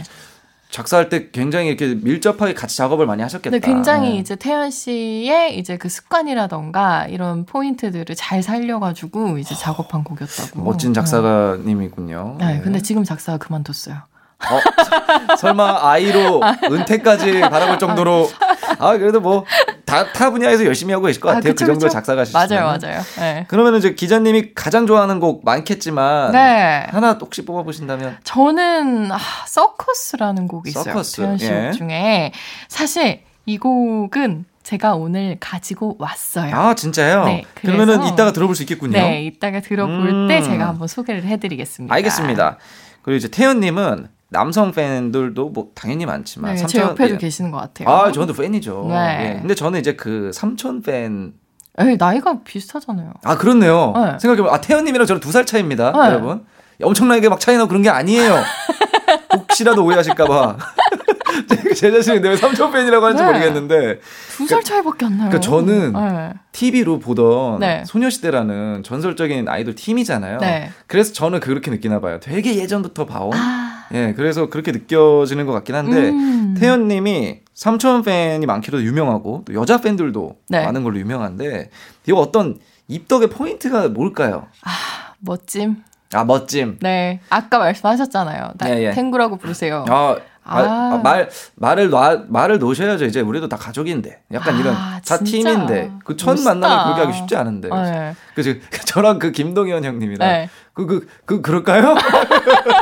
[0.71, 3.51] 작사할 때 굉장히 이렇게 밀접하게 같이 작업을 많이 하셨겠다.
[3.51, 4.17] 근데 굉장히 네.
[4.19, 10.63] 이제 태연 씨의 이제 그 습관이라던가 이런 포인트들을 잘 살려가지고 이제 작업한 곡이었다고.
[10.63, 12.37] 멋진 작사가님이군요.
[12.39, 12.47] 네.
[12.47, 12.61] 네, 네.
[12.61, 13.97] 근데 지금 작사가 그만뒀어요.
[14.41, 18.29] 어, 설마 아이로 은퇴까지 바라볼 정도로
[18.79, 19.45] 아 그래도 뭐
[19.89, 21.53] 다 타 분야에서 열심히 하고 계실 것 같아요.
[21.53, 21.89] 그쵸, 그 정도 그쵸.
[21.89, 23.01] 작사가시면 맞아요, 맞아요.
[23.19, 23.45] 네.
[23.49, 26.87] 그러면 이제 기자님이 가장 좋아하는 곡 많겠지만 네.
[26.91, 30.85] 하나 혹시 뽑아보신다면 저는 아, 서커스라는 곡이 있어요.
[30.85, 31.73] 서커스, 태연 씨곡 예.
[31.73, 32.33] 중에
[32.69, 36.55] 사실 이 곡은 제가 오늘 가지고 왔어요.
[36.55, 37.25] 아 진짜요?
[37.25, 38.93] 네, 그러면은 이따가 들어볼 수 있겠군요.
[38.93, 40.29] 네, 이따가 들어볼 음.
[40.29, 41.95] 때 제가 한번 소개를 해드리겠습니다.
[41.95, 42.59] 알겠습니다.
[43.03, 47.19] 그리고 이제 태연님은 남성 팬들도 뭐 당연히 많지만 네, 제 삼촌- 옆에도 예.
[47.19, 47.89] 계시는 것 같아요.
[47.89, 48.87] 아 저도 팬이죠.
[48.91, 49.35] 네.
[49.37, 49.41] 예.
[49.41, 51.33] 근데 저는 이제 그 삼촌 팬.
[51.81, 53.13] 에이, 나이가 비슷하잖아요.
[53.25, 53.93] 아 그렇네요.
[53.97, 54.19] 네.
[54.19, 55.99] 생각해보면 아 태연님이랑 저는 두살 차이입니다, 네.
[56.11, 56.45] 여러분.
[56.83, 58.37] 엄청나게 막 차이 나고 그런 게 아니에요.
[59.35, 60.57] 혹시라도 오해하실까봐.
[61.77, 63.29] 제 자신이 왜 삼촌 팬이라고 하는지 네.
[63.29, 64.01] 모르겠는데
[64.37, 65.29] 두 살 차이밖에 안 나요.
[65.31, 66.33] 그러니까 저는 네.
[66.53, 67.85] TV로 보던 네.
[67.87, 70.39] 소녀시대라는 전설적인 아이돌 팀이잖아요.
[70.39, 70.71] 네.
[70.87, 72.19] 그래서 저는 그렇게 느끼나 봐요.
[72.21, 76.55] 되게 예전부터 봐온 아, 예, 그래서 그렇게 느껴지는 것 같긴 한데 음.
[76.59, 80.65] 태연님이 삼촌 팬이 많기로 유명하고 또 여자 팬들도 네.
[80.65, 81.71] 많은 걸로 유명한데
[82.07, 84.47] 이거 어떤 입덕의 포인트가 뭘까요?
[85.21, 85.77] 멋짐.
[86.13, 86.79] 아 멋짐.
[86.81, 87.21] 네.
[87.29, 88.53] 아까 말씀하셨잖아요.
[88.59, 88.91] 나 예, 예.
[88.93, 89.85] 탱구라고 부르세요.
[89.89, 90.95] 아, 아, 아.
[90.95, 93.05] 아, 말 말을 놔 말을 놓으셔야죠.
[93.05, 96.41] 이제 우리도 다 가족인데 약간 아, 이런 다 진짜 팀인데 그 첫.
[96.41, 97.69] 만남을 그렇게 하기 쉽지 않은데.
[97.69, 98.15] 네.
[98.39, 98.55] 그죠?
[98.87, 100.49] 저랑 그 김동현 형님이랑 네.
[100.75, 101.97] 그 그 그 그럴까요?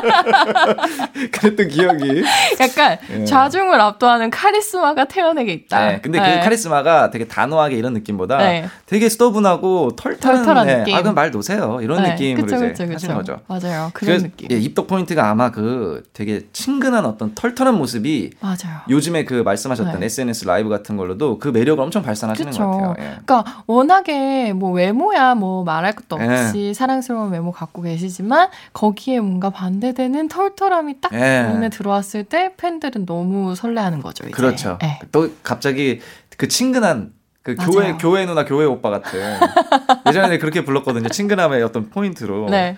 [1.32, 2.22] 그랬던 기억이.
[2.60, 3.24] 약간 예.
[3.24, 5.86] 좌중을 압도하는 카리스마가 태연에게 있다.
[5.86, 6.36] 네, 근데 네.
[6.38, 8.68] 그 카리스마가 되게 단호하게 이런 느낌보다 네.
[8.84, 10.94] 되게 스터분하고 털털한, 털털한 네, 느낌.
[10.94, 11.78] 아, 그럼 말 놓으세요.
[11.80, 12.94] 이런 네, 느낌으로 그쵸, 이제 그쵸, 그쵸.
[12.94, 13.40] 하시는 거죠.
[13.46, 13.90] 맞아요.
[13.94, 14.48] 그런 느낌.
[14.50, 18.80] 예, 입덕 포인트가 아마 그 되게 친근한 어떤 털털한 모습이 맞아요.
[18.90, 20.06] 요즘에 그 말씀하셨던 네.
[20.06, 22.58] SNS 라이브 같은 걸로도 그 매력을 엄청 발산하시는 것.
[22.58, 22.94] 같아요.
[22.98, 23.02] 예.
[23.24, 26.26] 그러니까 워낙에 뭐 외모야 뭐 말할 것도 예.
[26.26, 31.42] 없이 사랑스러운 외모 갖고 계시지만 거기에 뭔가 반대되는 털털함이 딱 예.
[31.42, 34.24] 눈에 들어왔을 때 팬들은 너무 설레하는 거죠.
[34.24, 34.32] 이제.
[34.32, 34.78] 그렇죠.
[34.82, 34.98] 예.
[35.12, 36.00] 또 갑자기
[36.36, 37.70] 그 친근한 그 맞아요.
[37.70, 39.20] 교회 교회 누나 교회 오빠 같은
[40.08, 41.08] 예전에 그렇게 불렀거든요.
[41.08, 42.48] 친근함의 어떤 포인트로.
[42.50, 42.76] 네.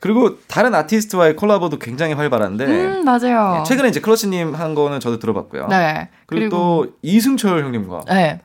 [0.00, 3.58] 그리고 다른 아티스트와의 콜라보도 굉장히 활발한데 음 맞아요.
[3.60, 5.68] 예, 최근에 이제 클러치님 한 거는 저도 들어봤고요.
[5.68, 6.08] 네.
[6.26, 8.40] 그리고, 또 이승철 형님과 네.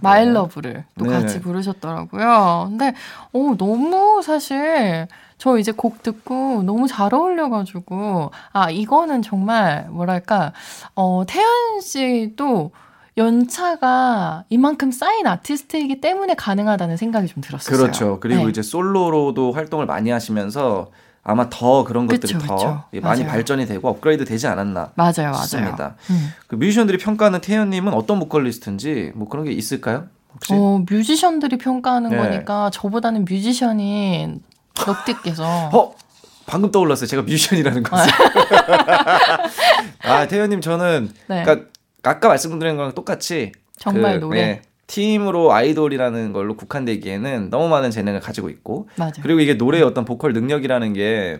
[0.00, 1.10] 마일러브를 또 네.
[1.10, 2.66] 같이 부르셨더라고요.
[2.68, 2.94] 근데
[3.32, 5.06] 어 너무 사실
[5.38, 10.52] 저 이제 곡 듣고 너무 잘 어울려가지고 아 이거는 정말 뭐랄까
[10.94, 12.72] 어 태연 씨도
[13.16, 17.76] 연차가 이만큼 쌓인 아티스트이기 때문에 가능하다는 생각이 좀 들었어요.
[17.76, 18.20] 그렇죠.
[18.20, 18.50] 그리고 네.
[18.50, 20.90] 이제 솔로로도 활동을 많이 하시면서
[21.28, 22.84] 아마 더 그런 것들이 그쵸, 더 그쵸.
[22.94, 23.32] 예, 많이 맞아요.
[23.32, 25.34] 발전이 되고 업그레이드 되지 않았나 맞아요, 맞아요.
[25.42, 25.94] 싶습니다.
[26.08, 26.32] 음.
[26.46, 30.06] 그 뮤지션들이 평가하는 태연님은 어떤 보컬리스트인지 뭐 그런 게 있을까요?
[30.34, 30.54] 혹시?
[30.54, 32.16] 어 뮤지션들이 평가하는 네.
[32.16, 34.40] 거니까 저보다는 뮤지션인
[34.86, 35.44] 넉디께서
[35.76, 35.94] 어?
[36.46, 37.06] 방금 떠올랐어요.
[37.06, 38.10] 제가 뮤지션이라는 것을.
[40.04, 41.42] 아, 태연님 저는 네.
[41.42, 41.66] 그러니까
[42.04, 48.20] 아까 말씀드린 거랑 똑같이 정말 그, 노래 예, 팀으로 아이돌이라는 걸로 국한되기에는 너무 많은 재능을
[48.20, 49.12] 가지고 있고 맞아요.
[49.22, 51.38] 그리고 이게 노래의 어떤 보컬 능력이라는 게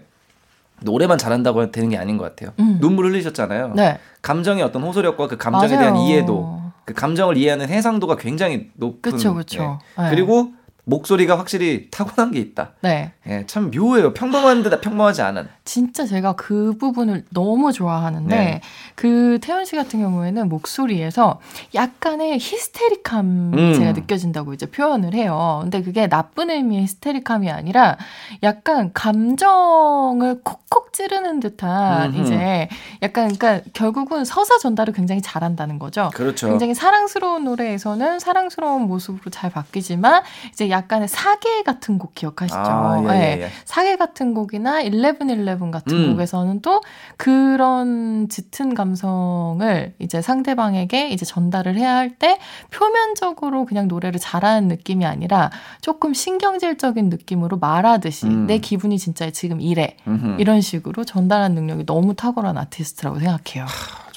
[0.83, 2.55] 노래만 잘한다고 되는 게 아닌 것 같아요.
[2.61, 2.79] 음.
[2.81, 3.73] 눈물 흘리셨잖아요.
[3.75, 3.99] 네.
[4.23, 5.79] 감정의 어떤 호소력과 그 감정에 맞아요.
[5.81, 9.13] 대한 이해도, 그 감정을 이해하는 해상도가 굉장히 높은.
[9.13, 9.37] 그쵸.
[9.55, 10.03] 예.
[10.03, 10.11] 네.
[10.11, 10.53] 그리고
[10.89, 12.71] 목소리가 확실히 타고난 게 있다.
[12.81, 13.13] 네.
[13.27, 14.15] 예, 참 묘해요.
[14.15, 15.47] 평범한 듯 평범하지 않은.
[15.65, 18.61] 진짜 제가 그 부분을 너무 좋아하는데 네.
[18.95, 21.41] 그 태연 씨 같은 경우에는 목소리에서
[21.75, 23.75] 약간의 히스테릭함 음.
[23.75, 25.61] 제가 느껴진다고 이제 표현을 해요.
[25.63, 27.99] 근데 그게 나쁜 의미의 히스테릭함이 아니라
[28.43, 32.23] 약간 감정을 콕콕 찌르는 듯한 음흠.
[32.23, 32.69] 이제
[33.03, 36.11] 약간 그러니까 결국은 서사 전달을 굉장히 잘한다는 거죠.
[36.15, 36.49] 그렇죠.
[36.49, 42.59] 굉장히 사랑스러운 노래에서는 사랑스러운 모습으로 잘 바뀌지만 이제 약간의 사계 같은 곡 기억하시죠?
[42.59, 43.37] 아, 예, 네.
[43.39, 43.51] 예, 예.
[43.65, 46.13] 사계 같은 곡이나 1111 같은 음.
[46.13, 46.81] 곡에서는 또
[47.17, 52.39] 그런 짙은 감성을 이제 상대방에게 이제 전달을 해야 할 때
[52.71, 58.47] 표면적으로 그냥 노래를 잘하는 느낌이 아니라 조금 신경질적인 느낌으로 말하듯이 음.
[58.47, 60.37] 내 기분이 진짜 지금 이래 음흠.
[60.41, 63.67] 이런 식으로 전달하는 능력이 너무 탁월한 아티스트라고 생각해요.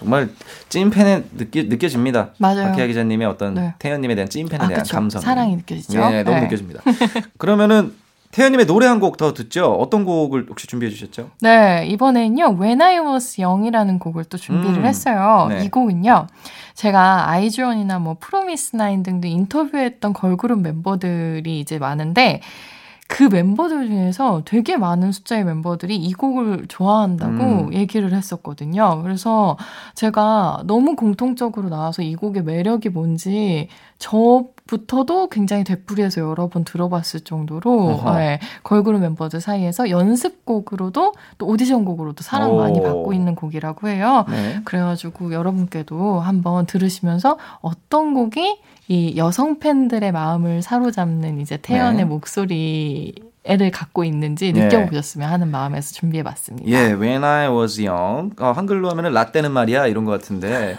[0.01, 0.29] 정말
[0.69, 2.31] 찐팬에 느끼, 느껴집니다.
[2.39, 2.71] 맞아요.
[2.71, 3.73] 박희아 기자님의 어떤 네.
[3.77, 4.95] 태연님에 대한 찐팬에 아, 대한 그쵸.
[4.95, 5.21] 감성.
[5.21, 6.09] 사랑이 느껴지죠.
[6.09, 6.43] 네, 너무 네.
[6.45, 6.81] 느껴집니다.
[7.37, 7.93] 그러면은
[8.31, 9.73] 태연님의 노래 한 곡 더 듣죠.
[9.73, 11.29] 어떤 곡을 혹시 준비해 주셨죠?
[11.41, 15.47] 네, 이번에는요, When I Was Young이라는 곡을 또 준비를 음, 했어요.
[15.49, 15.65] 네.
[15.65, 16.27] 이 곡은요,
[16.73, 22.41] 제가 아이즈원이나 뭐 프로미스 나인 등등 인터뷰했던 걸그룹 멤버들이 이제 많은데,
[23.11, 27.73] 그 멤버들 중에서 되게 많은 숫자의 멤버들이 이 곡을 좋아한다고 음.
[27.73, 29.01] 얘기를 했었거든요.
[29.03, 29.57] 그래서
[29.95, 33.67] 제가 너무 공통적으로 나와서 이 곡의 매력이 뭔지
[33.99, 38.01] 저 부터도 굉장히 되풀이해서 여러 번 들어봤을 정도로.
[38.15, 42.57] 네, 걸그룹 멤버들 사이에서 연습곡으로도 또 오디션 곡으로도 사랑 오.
[42.57, 44.25] 많이 받고 있는 곡이라고 해요.
[44.29, 44.61] 네.
[44.63, 52.05] 그래가지고 여러분께도 한번 들으시면서 어떤 곡이 이 여성 팬들의 마음을 사로잡는 이제 태연의 네.
[52.05, 53.13] 목소리를
[53.73, 54.65] 갖고 있는지 네.
[54.65, 56.69] 느껴보셨으면 하는 마음에서 준비해봤습니다.
[56.69, 58.35] 예, When I Was Young.
[58.41, 60.77] 어, 한글로 하면은 라떼는 말이야 이런 것 같은데.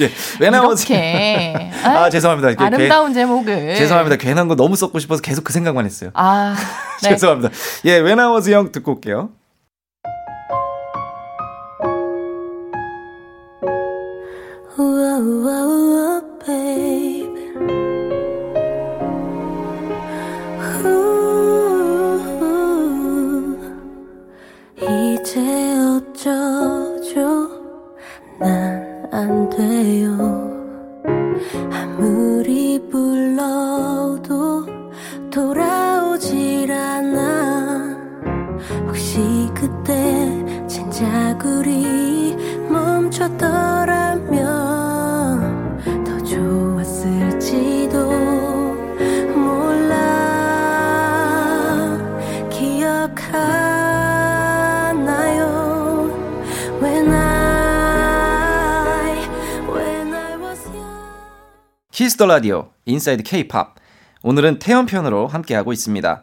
[0.00, 2.62] 예, When I Was 이렇게 아, 아, 죄송합니다.
[2.64, 4.16] 아름다운 제목을 괜- 죄송합니다.
[4.16, 6.10] 괜한 거 너무 썼고 싶어서 계속 그 생각만 했어요.
[6.14, 6.54] 아,
[7.02, 7.10] 네.
[7.10, 7.50] 죄송합니다.
[7.84, 9.30] 예, When I Was Young 듣고 올게요.
[14.76, 15.67] Whoa, whoa,
[29.58, 30.17] 안돼
[62.08, 63.74] Kiss the Radio Inside K-pop
[64.22, 66.22] 오늘은 태연 편으로 함께하고 있습니다.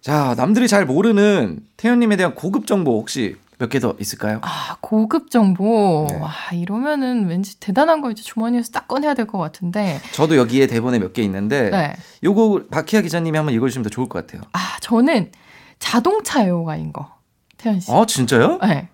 [0.00, 4.40] 자 남들이 잘 모르는 태연님에 대한 고급 정보 혹시 몇 개 더 있을까요?
[4.42, 6.08] 아, 고급 정보.
[6.10, 6.16] 네.
[6.18, 10.00] 와, 이러면은 왠지 대단한 거 이제 주머니에서 딱 꺼내야 될 것 같은데.
[10.10, 11.94] 저도 여기에 대본에 몇 개 있는데 네.
[12.24, 14.42] 요거 박희아 기자님이 한번 읽어주시면 더 좋을 것 같아요.
[14.52, 15.30] 아, 저는
[15.78, 17.08] 자동차 애호가인 거.
[17.56, 17.92] 태연 씨.
[17.92, 18.58] 아 진짜요?
[18.62, 18.88] 네.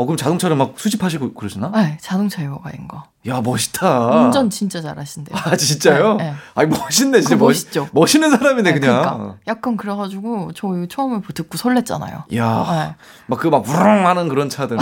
[0.00, 1.70] 어 그럼 자동차를 막 수집하시고 그러시나?
[1.74, 3.02] 네, 자동차 애호가인 거.
[3.28, 4.06] 야 멋있다.
[4.24, 5.36] 운전 진짜 잘하신대요.
[5.38, 6.14] 아 진짜요?
[6.16, 6.34] 네, 네.
[6.54, 7.86] 아니 멋있네 진짜 멋- 멋있죠?
[7.92, 9.02] 멋있는 사람이네 네, 그냥.
[9.02, 9.36] 그러니까.
[9.46, 12.34] 약간 그래가지고 저 처음에 듣고 설렜잖아요.
[12.34, 12.94] 야, 네.
[13.26, 14.78] 막그막 우렁 하는 그런 차들,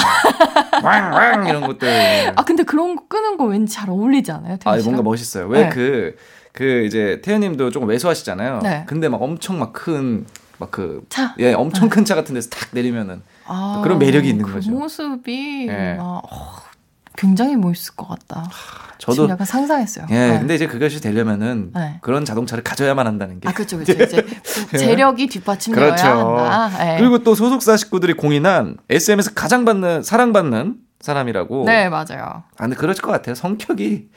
[0.85, 2.33] 왕왕 이런 것들.
[2.37, 4.57] 아 근데 그런 거 끄는 거 왠지 잘 어울리지 않아요?
[4.65, 4.77] 아?
[4.85, 5.49] 뭔가 멋있어요.
[5.49, 5.69] 왜 네.
[5.71, 6.17] 그,
[6.53, 8.61] 그 이제 태연님도 조금 왜소하시잖아요.
[8.63, 8.85] 네.
[8.87, 10.27] 근데 막 엄청 막 큰,
[10.59, 11.35] 막 그, 차?
[11.41, 14.71] 예, 엄청 큰 차 같은 데서 탁 내리면은 아, 그런 매력이 있는 그 거죠.
[14.71, 15.97] 모습이 네.
[15.99, 16.53] 아, 어,
[17.17, 18.49] 굉장히 멋있을 것 같다.
[18.99, 20.07] 저도, 약간 상상했어요.
[20.11, 20.39] 예, 네.
[20.39, 21.99] 근데 이제 그것이 되려면은 네.
[22.01, 23.49] 그런 자동차를 가져야만 한다는 게.
[23.49, 23.93] 아 그렇죠, 그렇죠.
[23.93, 24.25] 이제
[24.77, 25.91] 재력이 뒷받침되어야 예.
[25.91, 26.09] 그렇죠.
[26.09, 26.69] 한다.
[26.79, 26.99] 네.
[26.99, 31.65] 그리고 또 소속사 식구들이 공인한 SM에서 가장 받는, 사랑받는 사람이라고.
[31.65, 32.43] 네 맞아요.
[32.57, 33.35] 아, 근데 그럴 것 같아요.
[33.37, 34.09] 성격이,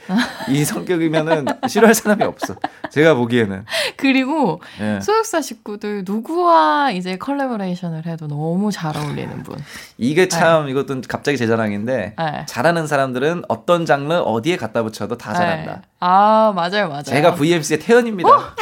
[0.50, 2.56] 이 성격이면은 싫어할 사람이 없어.
[2.90, 3.66] 제가 보기에는.
[3.98, 5.00] 그리고 예.
[5.00, 9.60] 소속사 식구들 누구와 이제 컬래버레이션을 해도 너무 잘 어울리는 분.
[9.98, 12.46] 이게 참 이것도 갑자기 제 자랑인데 네.
[12.48, 15.72] 잘하는 사람들은 어떤 장르 어디에 갖다 붙여도 다 잘한다.
[15.76, 15.82] 네.
[16.00, 17.04] 아 맞아요, 맞아요.
[17.04, 18.30] 제가 VMC의 태연입니다.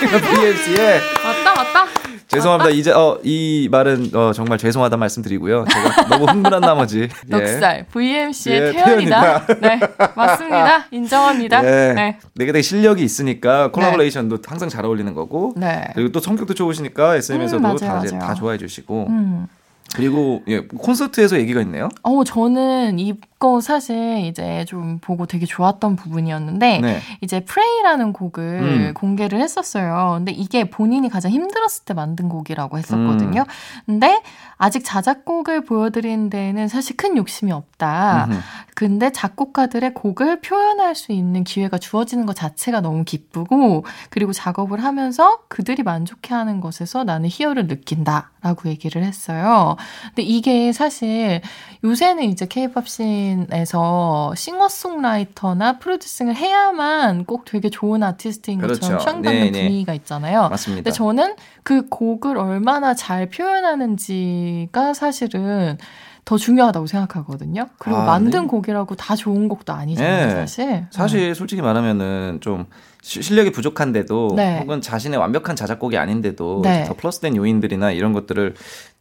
[0.00, 2.03] 제가 VMC의 맞다, 맞다.
[2.34, 2.70] 죄송합니다.
[2.70, 5.64] 이제 어 이 말은 어 정말 죄송하다 말씀드리고요.
[5.70, 7.36] 제가 너무 흥분한 나머지 예.
[7.36, 9.46] 넉살 VMC의 예, 태연이다.
[9.60, 9.80] 네,
[10.14, 10.86] 맞습니다.
[10.92, 11.64] 인정합니다.
[11.64, 11.92] 예.
[11.94, 15.84] 네, 내게 되게 실력이 있으니까 콜라보레이션도 항상 잘 어울리는 거고 네.
[15.94, 18.18] 그리고 또 성격도 좋으시니까 SM에서도 음, 맞아요, 다, 맞아요.
[18.20, 19.46] 다 좋아해 주시고 음.
[19.94, 21.88] 그리고 예, 콘서트에서 얘기가 있네요.
[22.02, 27.00] 어, 저는 이거 사실 이제 좀 보고 되게 좋았던 부분이었는데, 네.
[27.20, 28.94] 이제 프레이라는 곡을 음.
[28.94, 30.14] 공개를 했었어요.
[30.16, 33.42] 근데 이게 본인이 가장 힘들었을 때 만든 곡이라고 했었거든요.
[33.42, 33.46] 음.
[33.86, 34.20] 근데
[34.56, 38.26] 아직 자작곡을 보여드리는 데에는 사실 큰 욕심이 없다.
[38.28, 38.38] 음흠.
[38.74, 45.38] 근데 작곡가들의 곡을 표현할 수 있는 기회가 주어지는 것 자체가 너무 기쁘고, 그리고 작업을 하면서
[45.48, 49.73] 그들이 만족해하는 것에서 나는 희열을 느낀다라고 얘기를 했어요.
[50.08, 51.40] 근데 이게 사실
[51.82, 58.98] 요새는 이제 케이팝 scene에서 싱어송라이터나 프로듀싱을 해야만 꼭 되게 좋은 아티스트인 것처럼 그렇죠.
[59.04, 59.62] 추앙받는 네, 네.
[59.64, 60.48] 분위기가 있잖아요.
[60.48, 60.78] 맞습니다.
[60.82, 65.78] 근데 저는 그 곡을 얼마나 잘 표현하는지가 사실은
[66.24, 67.68] 더 중요하다고 생각하거든요.
[67.78, 68.46] 그리고 아, 만든 네.
[68.46, 70.34] 곡이라고 다 좋은 곡도 아니잖아요, 네.
[70.34, 70.86] 사실.
[70.90, 72.64] 사실 솔직히 말하면은 좀
[73.02, 74.60] 시- 실력이 부족한데도 네.
[74.60, 76.84] 혹은 자신의 완벽한 자작곡이 아닌데도 네.
[76.84, 78.54] 더 플러스된 요인들이나 이런 것들을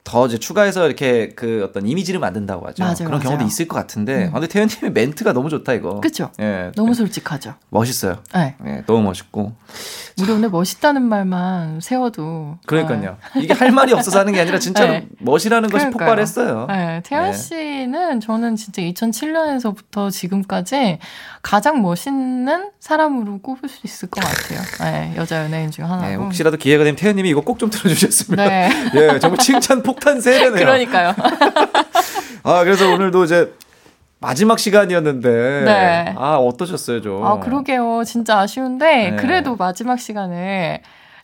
[0.04, 2.84] 더 이제 추가해서 이렇게 그 어떤 이미지를 만든다고 하죠.
[2.84, 3.48] 맞아요, 그런 경우도 맞아요.
[3.48, 4.26] 있을 것 같은데.
[4.26, 4.30] 음.
[4.30, 6.02] 아, 근데 태연님의 멘트가 너무 좋다 이거.
[6.02, 6.30] 그쵸?
[6.42, 7.54] 예, 너무 솔직하죠.
[7.70, 8.18] 멋있어요.
[8.36, 8.56] 네.
[8.66, 9.54] 예, 너무 멋있고.
[10.22, 12.58] 우리 오늘 멋있다는 말만 세워도.
[12.66, 13.18] 그러니까요.
[13.38, 15.08] 이게 할 말이 없어서 하는 게 아니라 진짜로 네.
[15.20, 15.92] 멋이라는 것이 그러니까요.
[15.92, 16.68] 폭발했어요.
[16.68, 17.34] 네, 태연 네.
[17.38, 21.00] 씨는 저는 진짜 2007년에서부터 지금까지
[21.42, 24.60] 가장 멋있는 사람으로 꼽을 수 있을 것 같아요.
[24.82, 26.12] 네, 여자 연예인 중 하나로.
[26.12, 28.46] 예, 혹시라도 기회가 되면 태연님이 이거 꼭 좀 들어주셨으면.
[28.48, 28.70] 네.
[28.96, 30.54] 예, 정말 칭찬 폭탄 세례네요.
[30.66, 31.14] 그러니까요.
[32.44, 33.54] 아, 그래서 오늘도 이제
[34.20, 35.30] 마지막 시간이었는데.
[35.66, 36.16] 네.
[36.18, 37.26] 아, 어떠셨어요, 좀?
[37.26, 38.04] 아, 그러게요.
[38.06, 39.16] 진짜 아쉬운데, 네.
[39.18, 40.82] 그래도 마지막 시간에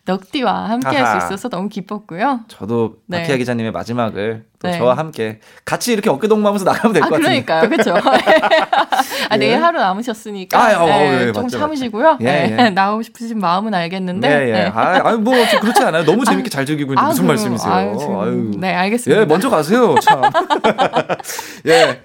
[0.09, 1.21] 넉디와 함께 할.
[1.21, 2.41] 수 있어서 너무 기뻤고요.
[2.47, 3.21] 저도 네.
[3.21, 4.77] 박희아 기자님의 마지막을 또 네.
[4.77, 7.43] 저와 함께 같이 이렇게 어깨동무하면서 나가면 될 아, 것 같은데.
[7.43, 7.69] 그러니까요.
[7.69, 7.95] 그쵸.
[9.29, 9.37] 아, 예.
[9.37, 10.59] 내일 하루 남으셨으니까.
[10.59, 12.17] 아, 어, 네, 예, 조금 맞죠, 참으시고요.
[12.21, 12.69] 예, 네, 예.
[12.71, 14.27] 나오고 싶으신 마음은 알겠는데.
[14.27, 14.51] 네, 예.
[14.51, 14.71] 네.
[14.73, 16.03] 아, 아니, 뭐, 좀 그렇지 않아요.
[16.03, 17.27] 너무 재밌게 잘 즐기고 있는데 아, 무슨 그럼.
[17.35, 17.73] 말씀이세요?
[17.73, 18.51] 아유, 지금.
[18.59, 19.21] 네, 알겠습니다.
[19.21, 20.21] 예, 먼저 가세요, 참.
[21.67, 22.01] 예.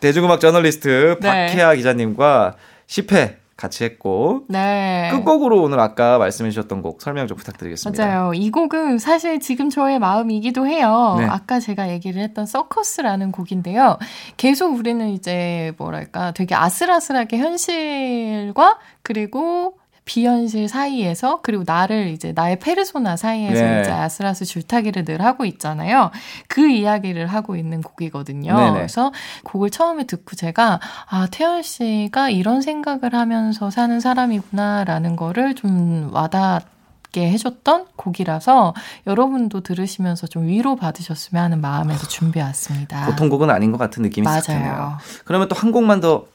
[0.00, 1.46] 대중음악 저널리스트 네.
[1.46, 2.54] 박혜아 기자님과
[2.86, 5.10] 10회 같이 했고, 네.
[5.10, 8.06] 끝곡으로 오늘 아까 말씀해 주셨던 곡 설명 좀 부탁드리겠습니다.
[8.06, 8.32] 맞아요.
[8.32, 11.16] 이 곡은 사실 지금 저의 마음이기도 해요.
[11.18, 11.26] 네.
[11.26, 13.98] 아까 제가 얘기를 했던 서커스라는 곡인데요.
[14.36, 19.74] 계속 우리는 이제 뭐랄까 되게 아슬아슬하게 현실과 그리고
[20.08, 23.82] 비현실 사이에서 그리고 나를 이제 나의 페르소나 사이에서 네.
[23.82, 26.10] 이제 아슬아슬 줄타기를 늘 하고 있잖아요.
[26.48, 28.56] 그 이야기를 하고 있는 곡이거든요.
[28.56, 28.72] 네네.
[28.72, 29.12] 그래서
[29.44, 36.64] 곡을 처음에 듣고 제가 아 태연 씨가 이런 생각을 하면서 사는 사람이구나라는 거를 좀 와닿.
[37.10, 38.74] 게 해줬던 곡이라서
[39.06, 43.06] 여러분도 들으시면서 좀 위로 받으셨으면 하는 마음에서 준비해왔습니다.
[43.06, 44.26] 보통 곡은 아닌 것 같은 느낌이.
[44.26, 44.98] 맞아요.
[45.24, 46.26] 그러면 또 한 곡만 더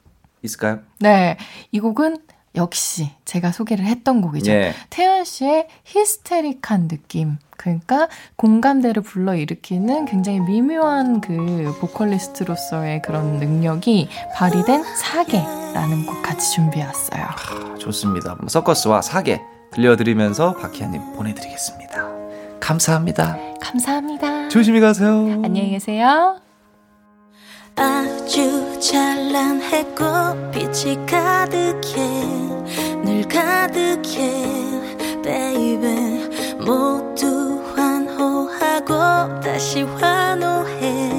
[0.41, 0.79] 있을까요?
[0.99, 1.37] 네,
[1.71, 2.17] 이 곡은
[2.55, 4.51] 역시 제가 소개를 했던 곡이죠.
[4.51, 4.73] 예.
[4.89, 7.37] 태연 씨의 히스테릭한 느낌.
[7.57, 17.25] 그러니까 공감대를 불러일으키는 굉장히 미묘한 그 보컬리스트로서의 그런 능력이 발휘된 사계라는 곡 같이 준비해왔어요.
[17.79, 18.37] 좋습니다.
[18.47, 22.03] 서커스와 사계 들려드리면서 박희아님 보내드리겠습니다.
[22.59, 23.37] 감사합니다.
[23.61, 24.49] 감사합니다.
[24.49, 25.41] 조심히 가세요.
[25.43, 26.39] 안녕히 계세요.
[27.75, 32.23] 아주 찬란했고 빛이 가득해
[33.03, 34.43] 늘 가득해.
[35.23, 36.29] Baby
[36.65, 41.11] 모두 환호하고 다시 환호해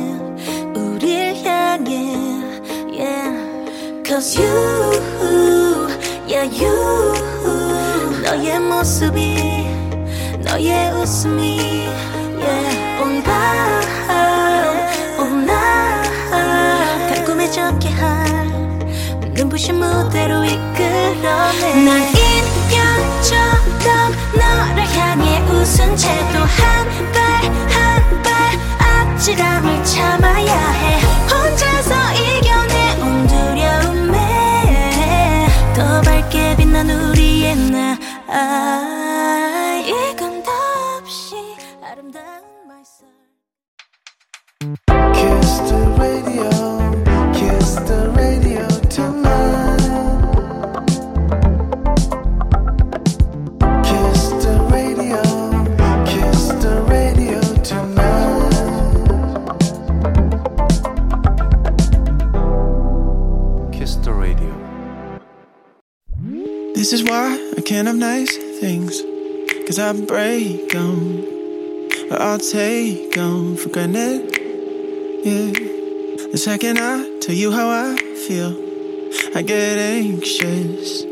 [0.75, 2.15] 우릴 향해.
[2.93, 4.05] Yeah.
[4.05, 4.47] Cause you
[6.29, 7.13] yeah you
[8.23, 9.67] 너의 모습이
[10.45, 11.89] 너의 웃음이
[12.39, 13.35] yeah 온 밤
[15.19, 15.94] 온 날
[17.09, 18.45] 달콤해졌게 할
[19.35, 21.85] 눈부신 무대로 이끌어내.
[21.85, 27.17] 난 인형처럼 너를 향해 웃은 채도 한 발
[27.75, 28.29] 한 발
[28.79, 31.01] 아찔함을 참아야 해.
[31.31, 34.17] 혼자서 이겨내 온 두려움에
[35.75, 37.97] 더 밝게 빛난 우리의 나.
[38.29, 39.04] 아,
[66.95, 69.03] is why I can't have nice things.
[69.67, 71.27] Cause I break them,
[72.09, 74.21] or I'll take them for granted.
[75.25, 75.51] Yeah.
[76.31, 78.53] The second I tell you how I feel,
[79.35, 81.03] I get anxious.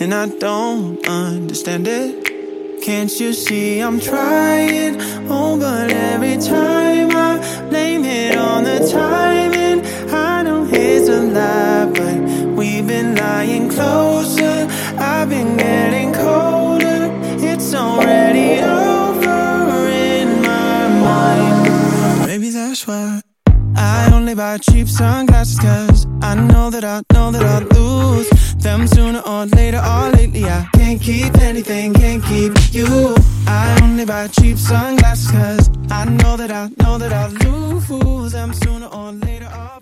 [0.00, 2.82] And I don't understand it.
[2.82, 5.00] Can't you see I'm trying?
[5.30, 7.32] Oh, but every time I
[7.70, 9.78] blame it on the timing,
[10.12, 12.18] I know it's a lie, but
[12.58, 14.75] we've been lying closer.
[15.18, 17.10] I've been getting colder.
[17.38, 22.26] It's already over in my mind.
[22.26, 23.22] Maybe that's why
[23.74, 28.86] I only buy cheap sunglasses cause I know that I know that I'll lose them
[28.86, 33.14] sooner or later or lately I can't keep anything, can't keep you
[33.46, 38.52] I only buy cheap sunglasses cause I know that I know that I'll lose them
[38.52, 39.76] sooner or later or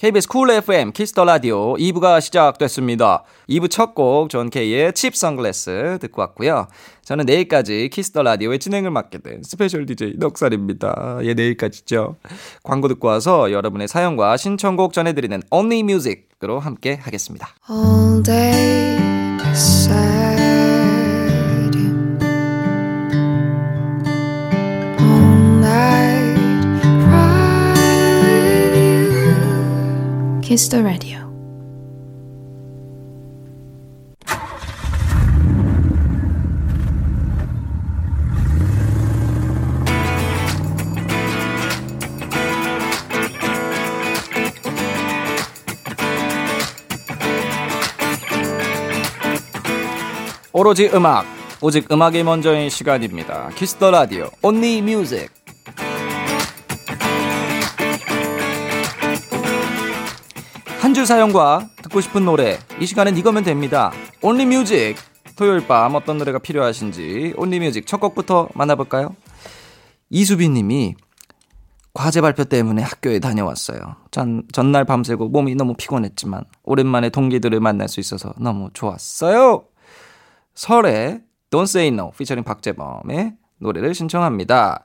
[0.00, 3.22] KBS Cool FM Kiss the Radio 2부가 시작됐습니다.
[3.50, 6.68] 2부 첫 곡 John K의 Cheap Sunglasses 듣고 왔고요.
[7.04, 11.18] 저는 내일까지 Kiss the Radio의 진행을 맡게 된 special DJ 넉살입니다.
[11.24, 12.16] 예, 내일까지죠.
[12.62, 17.48] 광고 듣고 와서 여러분의 사연과 신청곡 전해드리는 Only Music으로 함께 하겠습니다.
[17.70, 18.96] all day
[30.50, 31.30] Kiss the radio.
[50.52, 51.26] 오로지 음악,
[51.60, 53.50] 오직 음악이 먼저인 시간입니다.
[53.54, 55.39] 키스터 라디오 Only Music.
[60.80, 63.92] 한 줄 사연과 듣고 싶은 노래 이 시간엔 이거면 됩니다.
[64.24, 64.96] Music.
[65.36, 69.14] 토요일 밤 어떤 노래가 필요하신지 Music 첫 곡부터 만나볼까요?
[70.10, 70.94] 이수빈님이
[71.92, 73.96] 과제 발표 때문에 학교에 다녀왔어요.
[74.10, 79.64] 전, 전날 밤새고 몸이 너무 피곤했지만 오랜만에 동기들을 만날 수 있어서 너무 좋았어요.
[80.54, 84.84] 설에 Don't Say No 피처링 박재범의 노래를 신청합니다.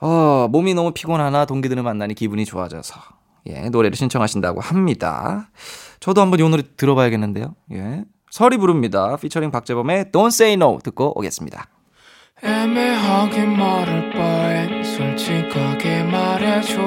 [0.00, 3.15] 어, 몸이 너무 피곤하나 동기들을 만나니 기분이 좋아져서
[3.48, 5.50] 예, 노래를 신청하신다고 합니다.
[6.00, 7.54] 저도 한번 이 노래 들어봐야겠는데요.
[7.72, 8.04] 예.
[8.30, 9.16] 설이 부릅니다.
[9.16, 11.66] 피처링 박재범의 Don't Say No 듣고 오겠습니다.
[12.42, 16.80] 애매하게 말할 바엔 솔직하게 말해줘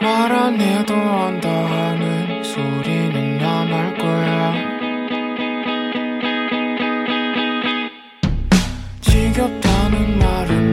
[0.00, 4.54] 말 안 해도 안다 하는 소리는 안 할 거야
[9.00, 10.67] 지겹다는 말은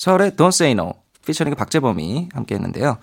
[0.00, 0.94] 설의 Don't Say No
[1.26, 2.96] 피처링 박재범이 함께 했는데요.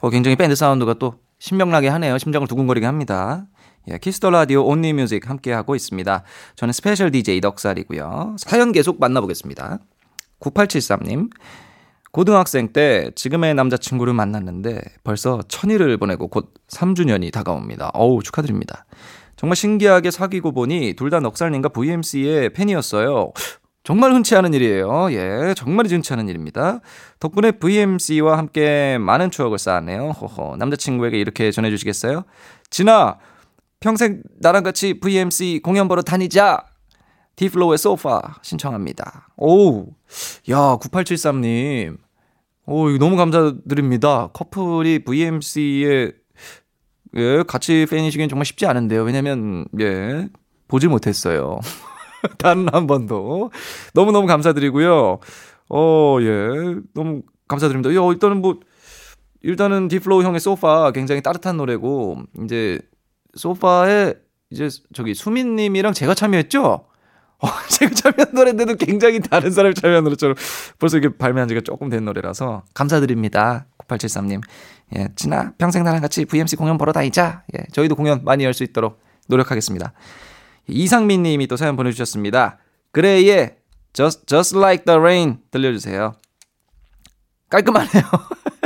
[0.00, 2.18] 어, 굉장히 밴드 사운드가 또 신명나게 하네요.
[2.18, 3.46] 심장을 두근거리게 합니다.
[3.88, 6.24] 예, Kiss the Radio Only Music 함께 하고 있습니다.
[6.56, 8.34] 저는 special DJ 넉살이고요.
[8.38, 9.78] 사연 계속 만나보겠습니다.
[10.40, 11.30] 9873님.
[12.10, 17.92] 고등학생 때 지금의 남자친구를 만났는데 벌써 천일을 보내고 곧 3주년이 다가옵니다.
[17.94, 18.86] 어우, 축하드립니다.
[19.36, 23.32] 정말 신기하게 사귀고 보니 둘 다 넉살님과 VMC의 팬이었어요.
[23.82, 25.10] 정말 흔치 않은 일이에요.
[25.12, 26.80] 예, 정말 흔치 않은 일입니다.
[27.18, 30.10] 덕분에 VMC와 함께 많은 추억을 쌓았네요.
[30.10, 32.24] 호호, 남자친구에게 이렇게 전해주시겠어요?
[32.68, 33.18] 진아,
[33.80, 36.64] 평생 나랑 같이 VMC 공연 보러 다니자!
[37.36, 39.28] 딥플로우의 소파 신청합니다.
[39.38, 39.86] 오우,
[40.50, 41.96] 야, 9873님.
[42.66, 44.28] 오, 이거 너무 감사드립니다.
[44.34, 46.12] 커플이 VMC에
[47.16, 49.02] 예, 같이 팬이시기엔 정말 쉽지 않은데요.
[49.02, 50.28] 왜냐면, 예,
[50.68, 51.60] 보질 못했어요.
[52.38, 53.50] 단 한 번도.
[53.94, 55.18] 너무너무 감사드리고요.
[55.70, 56.48] 어, 예,
[56.94, 57.90] 너무 감사드립니다.
[57.94, 58.60] 야, 일단은 뭐,
[59.42, 62.80] 일단은 딥플로우 형의 소파 굉장히 따뜻한 노래고, 이제,
[63.34, 64.14] 소파에,
[64.50, 66.62] 이제, 저기, 수민님이랑 제가 참여했죠?
[67.42, 70.36] 어, 제가 참여한 노래인데도 굉장히 다른 사람이 참여한 노래처럼
[70.78, 73.66] 벌써 이게 발매한 지가 조금 된 노래라서 감사드립니다.
[73.88, 74.42] 9873님.
[74.96, 77.44] 예, 진아, 평생 나랑 같이 VMC 공연 보러 다니자.
[77.56, 79.92] 예, 저희도 공연 많이 열 수 있도록 노력하겠습니다.
[80.68, 82.58] 이상민 님이 또 사연 보내주셨습니다.
[82.92, 83.56] 그레이의
[83.92, 86.14] Just, Just Like the Rain 들려주세요.
[87.48, 88.02] 깔끔하네요.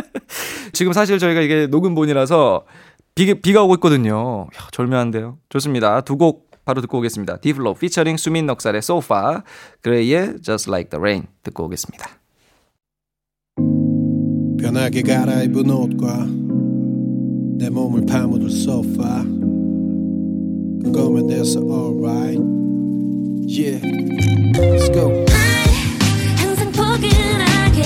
[0.73, 2.67] 지금 사실 저희가 이게 녹음본이라서
[3.15, 4.49] 비, 비가 오고 있거든요.
[4.55, 5.39] 이야, 절묘한데요.
[5.49, 6.01] 좋습니다.
[6.03, 7.37] 두 곡 바로 듣고 오겠습니다.
[7.39, 9.43] 디플로 피처링 수민 넉살의 소파,
[9.83, 12.09] 그레이의 Just Like the Rain 듣고 오겠습니다.
[14.59, 16.27] 편하게 갈아입은 옷과
[17.59, 19.23] 내 몸을 파묻을 소파
[20.84, 22.42] 그거면 돼서 alright
[23.48, 23.80] Yeah
[24.56, 25.26] Let's go
[26.38, 27.84] 항상 포근하게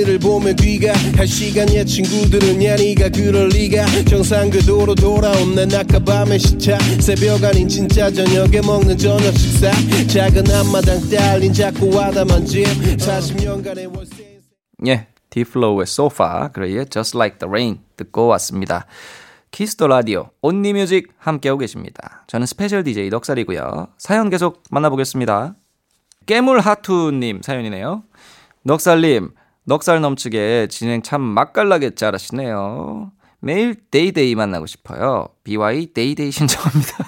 [0.00, 5.98] 하늘을 보며 귀가 할 시간이야 친구들은 야 니가 그럴 리가 정상 궤도로 돌아온 난 아까
[5.98, 9.70] 밤의 시차 새벽 아닌 진짜 저녁에 먹는 저녁 식사
[10.08, 14.40] 작은 앞마당 딸린 작고 아담한 집 40년간의 월세
[14.86, 18.86] 예, 딥플로우의 소파, 그레이의 Just Like the Rain 듣고 왔습니다.
[19.50, 22.24] Kiss the Radio Only Music 함께하고 계십니다.
[22.26, 23.88] 저는 special DJ 넉살이고요.
[23.98, 25.56] 사연 계속 만나보겠습니다.
[26.24, 28.04] 깨물 하투님 사연이네요.
[28.62, 29.30] 넉살님,
[29.70, 33.12] 넉살 넘치게 진행 참 맛깔나게 잘하시네요.
[33.38, 35.28] 매일 Day Day 만나고 싶어요.
[35.44, 36.98] BY 데이데이 신청합니다.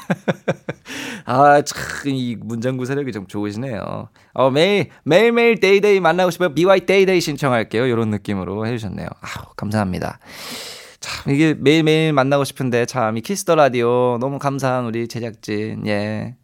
[1.26, 4.08] 아, 참, 이 문장 구사력이 좀 좋으시네요.
[4.34, 6.54] 어, 매일, 매일매일 Day Day 만나고 싶어요.
[6.54, 7.84] BY 데이데이 신청할게요.
[7.86, 9.08] 이런 느낌으로 해주셨네요.
[9.08, 10.20] 아우, 감사합니다.
[11.00, 16.36] 참, 이게 매일매일 만나고 싶은데, 참, 이 Kiss the Radio 너무 감사한 우리 제작진, 예.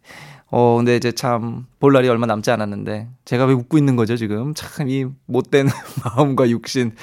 [0.51, 4.53] 어, 근데 이제 참, 볼 날이 얼마 남지 않았는데, 제가 왜 웃고 있는 거죠, 지금?
[4.55, 5.67] 참, 이 못된
[6.03, 6.95] 마음과 육신.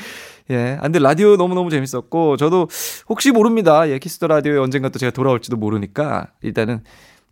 [0.50, 0.76] 예.
[0.78, 2.68] 아, 근데 라디오 너무너무 재밌었고, 저도
[3.08, 3.88] 혹시 모릅니다.
[3.88, 6.82] 예, Kiss the Radio에 언젠가 또 제가 돌아올지도 모르니까, 일단은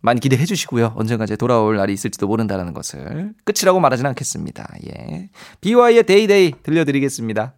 [0.01, 0.93] 많이 기대해 주시고요.
[0.95, 4.67] 언젠가 이제 돌아올 날이 있을지도 모른다는 것을 끝이라고 말하진 않겠습니다.
[4.87, 5.29] 예.
[5.61, 7.55] BY의 데이데이 들려드리겠습니다.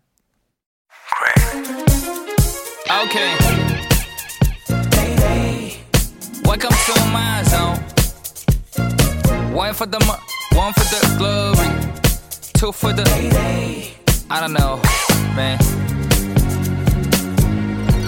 [2.89, 3.37] Okay.
[6.45, 7.86] Welcome to my zone.
[9.57, 10.19] One for the mo-
[10.53, 11.67] one for the glory,
[12.53, 13.03] two for the
[14.29, 14.79] I don't know,
[15.35, 15.57] man.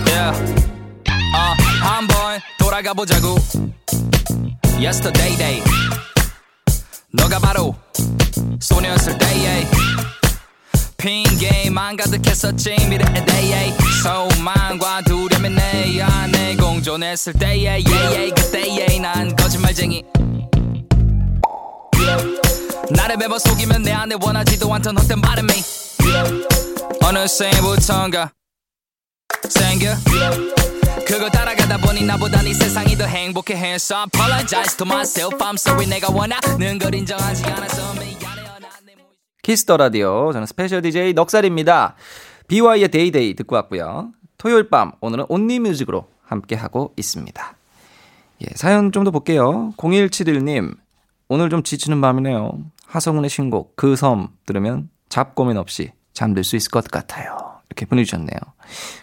[0.05, 0.35] Yeah.
[1.33, 3.35] Uh, 한번 돌아가 보자고.
[4.79, 5.63] Yesterday day.
[7.11, 7.73] 너가 바로
[8.59, 9.67] 소녀였을 때에
[10.97, 13.73] 핑계만 가득했었지 미래에 대해
[14.03, 20.03] 소망과 두려움이 내 안에 공존했을 때에 yeah, yeah, 그때에 난 거짓말쟁이
[22.91, 25.49] 나를 매번 속이면 내 안에 원하지도 않던 헛된 바람이
[27.03, 28.31] 어느새부턴가
[29.49, 29.95] 생겨
[31.07, 36.11] 그걸 따라가다 보니 나보다 네 세상이 더 행복해 했어 Apologize to myself I'm sorry 내가
[36.13, 38.19] 원하는 걸 인정하지 않아서 모습
[39.41, 40.31] Kiss the Radio.
[40.31, 41.95] 저는 special DJ 넉살입니다.
[42.49, 44.11] BY의 데이데이 듣고 왔고요.
[44.37, 47.55] 토요일 밤, 오늘은 Only Music으로 함께하고 있습니다.
[48.41, 49.73] 예, 사연 좀 더 볼게요.
[49.77, 50.75] 0171님,
[51.29, 52.51] 오늘 좀 지치는 밤이네요.
[52.87, 57.37] 하성운의 신곡, 그 섬 들으면 잡 고민 없이 잠들 수 있을 것 같아요.
[57.69, 58.37] 이렇게 보내주셨네요.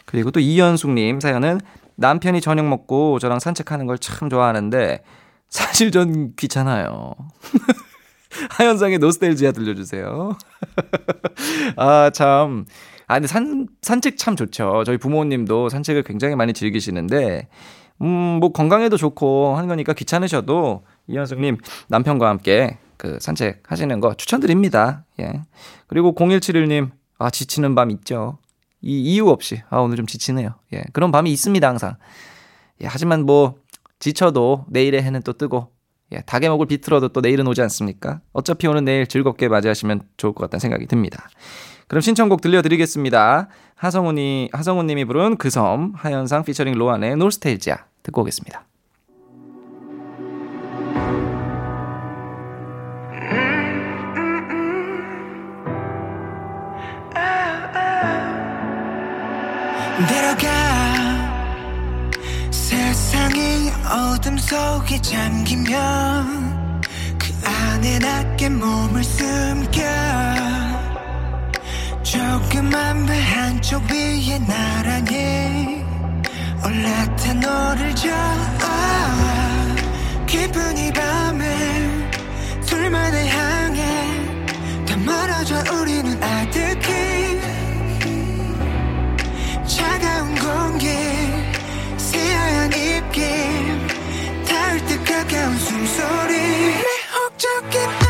[0.04, 1.60] 그리고 또 이현숙님 사연은
[1.96, 5.02] 남편이 저녁 먹고 저랑 산책하는 걸 참 좋아하는데
[5.48, 7.14] 사실 전 귀찮아요.
[8.50, 10.36] 하현상의 노스텔지아 들려주세요.
[11.76, 12.66] 아, 참.
[13.06, 14.82] 아, 근데 산, 산책 참 좋죠.
[14.84, 17.48] 저희 부모님도 산책을 굉장히 많이 즐기시는데,
[18.02, 18.06] 음,
[18.40, 25.04] 뭐 건강에도 좋고 하는 거니까 귀찮으셔도 이현숙님 남편과 함께 그 산책 하시는 거 추천드립니다.
[25.20, 25.42] 예.
[25.86, 28.38] 그리고 0171님, 아, 지치는 밤 있죠.
[28.80, 30.54] 이 이유 없이, 아, 오늘 좀 지치네요.
[30.74, 30.84] 예.
[30.92, 31.96] 그런 밤이 있습니다, 항상.
[32.82, 33.56] 예, 하지만 뭐,
[33.98, 35.70] 지쳐도 내일의 해는 또 뜨고,
[36.12, 38.20] 예, 닭의 목을 비틀어도 또 내일은 오지 않습니까?
[38.32, 41.28] 어차피 오는 내일 즐겁게 맞이하시면 좋을 것 같다는 생각이 듭니다.
[41.88, 43.48] 그럼 신청곡 들려드리겠습니다.
[43.74, 48.65] 하성훈이, 하성훈님이 부른 그 섬, 하현상 피처링 로안의 노스테이지아 듣고 오겠습니다.
[60.08, 60.46] 내려가.
[62.50, 66.82] 세상이 어둠 속에 잠기면
[67.18, 69.82] 그 안에 낮게 몸을 숨겨.
[72.02, 75.84] 조그만 배 한쪽 위에 나란히
[76.64, 78.08] 올라탄 너를 줘
[80.26, 82.10] 기분이 밤에
[82.66, 87.40] 둘만을 향해 다 멀어져 우리는 아득히.
[89.66, 90.88] 차가운 공기
[91.96, 93.86] 새하얀 입김
[94.46, 96.34] 닿을 듯 가까운 숨소리.
[96.34, 98.05] 매혹적인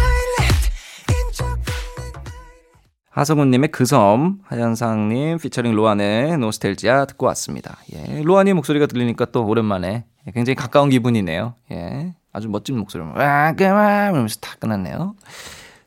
[3.16, 7.78] 하성운님의 그 섬, 하현상님 피처링 로안의 노스텔지아 듣고 왔습니다.
[7.94, 10.04] 예, 로안님 목소리가 들리니까 또 오랜만에
[10.34, 11.54] 굉장히 가까운 기분이네요.
[11.72, 15.14] 예, 아주 멋진 목소리로 와, 그만 이러면서 탁 끝났네요.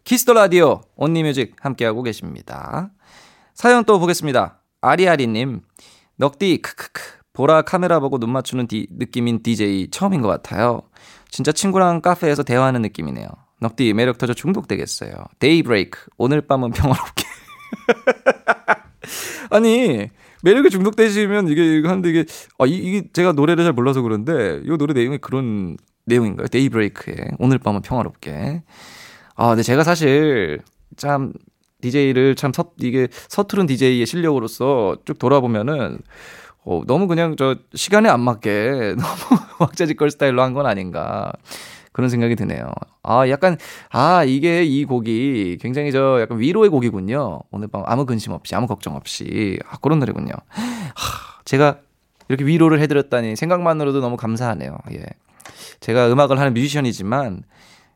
[0.06, 2.90] Kiss the Radio Only Music 함께하고 계십니다.
[3.54, 4.62] 사연 또 보겠습니다.
[4.82, 5.62] 아리아리님,
[6.16, 7.02] 넉디 크크크
[7.34, 10.82] 보라 카메라 보고 눈 맞추는 디, 느낌인 DJ 처음인 것 같아요.
[11.30, 13.28] 진짜 친구랑 카페에서 대화하는 느낌이네요.
[13.60, 15.12] 넉디 매력 터져 중독되겠어요.
[15.40, 17.26] 데이브레이크 오늘 밤은 평화롭게.
[19.52, 20.08] 아니
[20.44, 22.26] 매력에 중독되시면 이게 하는데 이게
[22.58, 26.48] 아 이, 이게 제가 노래를 잘 몰라서 그런데 이 노래 내용이 그런 내용인가요?
[26.48, 28.64] 데이브레이크에 오늘 밤은 평화롭게.
[29.36, 30.60] 아 근데 제가 사실
[30.98, 31.34] 참
[31.82, 36.00] DJ를 참 서, 이게 서투른 DJ의 실력으로서 쭉 돌아보면은
[36.66, 41.32] 어, 너무 그냥 저 시간에 안 맞게 너무 왁자지껄 스타일로 한 건 아닌가
[41.92, 42.72] 그런 생각이 드네요.
[43.04, 43.58] 아 약간
[43.90, 47.42] 아 이게 이 곡이 굉장히 저 약간 위로의 곡이군요.
[47.52, 50.34] 오늘 밤 아무 근심 없이 아무 걱정 없이 아 그런 노래군요.
[50.34, 51.80] 하, 제가
[52.28, 54.78] 이렇게 위로를 해드렸다니 생각만으로도 너무 감사하네요.
[54.94, 55.06] 예.
[55.80, 57.44] 제가 음악을 하는 뮤지션이지만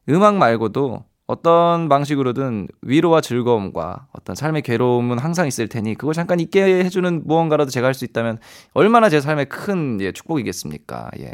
[0.10, 6.64] 음악 말고도 어떤 방식으로든 위로와 즐거움과 어떤 삶의 괴로움은 항상 있을 테니 그걸 잠깐 잊게
[6.84, 8.40] 해주는 무언가라도 제가 할 수 있다면
[8.74, 11.12] 얼마나 제 삶의 큰 예, 축복이겠습니까.
[11.20, 11.32] 예.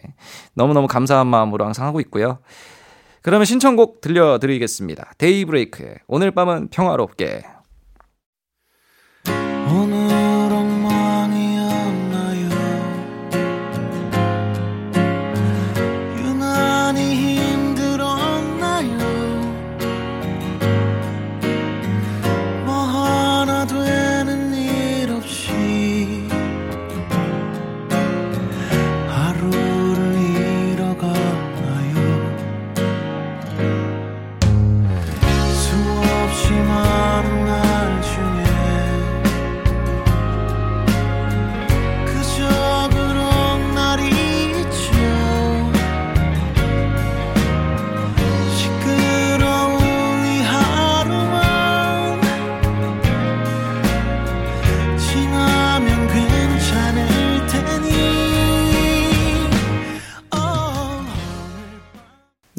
[0.54, 2.40] 너무너무 감사한 마음으로 항상 하고 있고요.
[3.22, 5.14] 그러면 신청곡 들려드리겠습니다.
[5.18, 7.44] 데이브레이크의 오늘 밤은 평화롭게.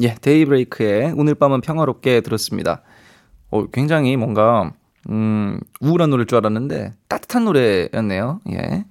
[0.01, 2.81] 예, 데이브레이크의 오늘 밤은 평화롭게 들었습니다.
[3.49, 4.71] 어, 굉장히 뭔가
[5.09, 8.39] 음, 우울한 노래일 줄 알았는데 따뜻한 노래였네요.
[8.51, 8.85] 예.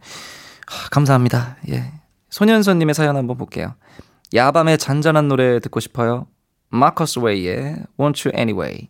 [0.66, 1.56] 하, 감사합니다.
[1.70, 1.92] 예.
[2.30, 3.74] 소년선 님의 사연 한번 볼게요.
[4.34, 6.26] 야밤에 잔잔한 노래 듣고 싶어요.
[6.68, 8.88] 마커스 웨이의 Want You Anyway.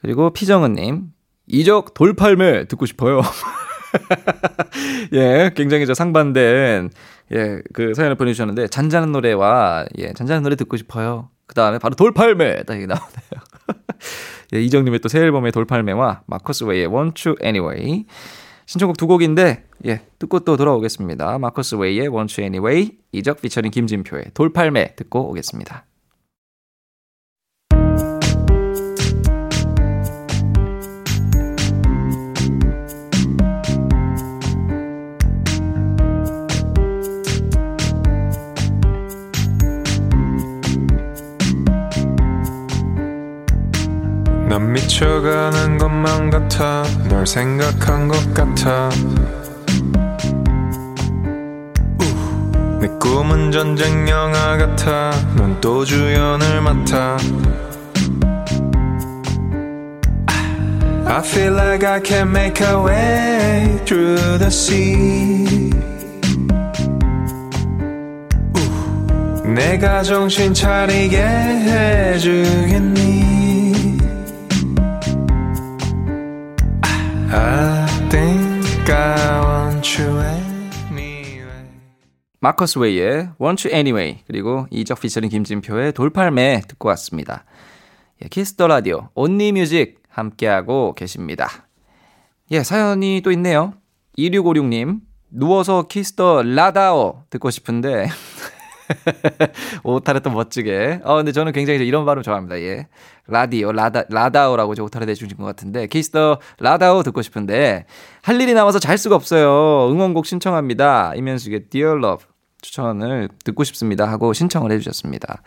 [0.00, 1.12] 그리고 피정은 님
[1.46, 3.20] 이적 돌팔매 듣고 싶어요.
[5.12, 6.90] 예, 굉장히 저 상반된
[7.34, 11.30] 예, 그 사연을 보내주셨는데 잔잔한 노래와 예, 잔잔한 노래 듣고 싶어요.
[11.46, 13.08] 그 다음에 바로 돌팔매 딱 이게 나오네요.
[14.54, 18.04] 예, 이정님의 또 새 앨범의 돌팔매와 마커스 웨이의 You Anyway.
[18.66, 21.38] 신청곡 두 곡인데 예, 듣고 또 돌아오겠습니다.
[21.38, 25.87] 마커스 웨이의 You Anyway, 이적 피처링 김진표의 돌팔매 듣고 오겠습니다.
[44.48, 46.82] 난 미쳐가는 것만 같아.
[47.10, 48.88] 널 생각한 것 같아.
[52.80, 55.10] 내 꿈은 전쟁 영화 같아.
[55.36, 57.18] 넌 또 주연을 맡아.
[61.06, 65.70] I feel like I can make a way through the sea.
[69.44, 71.18] 내가 정신 차리게
[72.14, 73.37] 해주겠니
[82.40, 87.44] 마커스 웨이의 Want You Anyway 그리고 이적 피처링 김진표의 돌팔매 듣고 왔습니다.
[88.22, 91.68] 예, 키스 더 라디오 only music 함께하고 계십니다.
[92.50, 93.74] 예, 사연이 또 있네요.
[94.16, 95.00] 2656님
[95.30, 98.08] 누워서 키스 더 라다오 듣고 싶은데
[99.84, 101.00] 오타를 또 멋지게.
[101.04, 102.58] 어, 근데 저는 굉장히 이런 발음 좋아합니다.
[102.60, 102.88] 예.
[103.28, 105.86] 라디오, 라다, 라다오라고 저 오타를 내주신 것 같은데.
[105.86, 107.84] 키스 더 라다오 듣고 싶은데.
[108.22, 109.90] 할 일이 남아서 잘 수가 없어요.
[109.92, 111.14] 응원곡 신청합니다.
[111.14, 112.26] 이면숙의 Dear Love
[112.62, 114.08] 추천을 듣고 싶습니다.
[114.10, 115.42] 하고 신청을 해주셨습니다.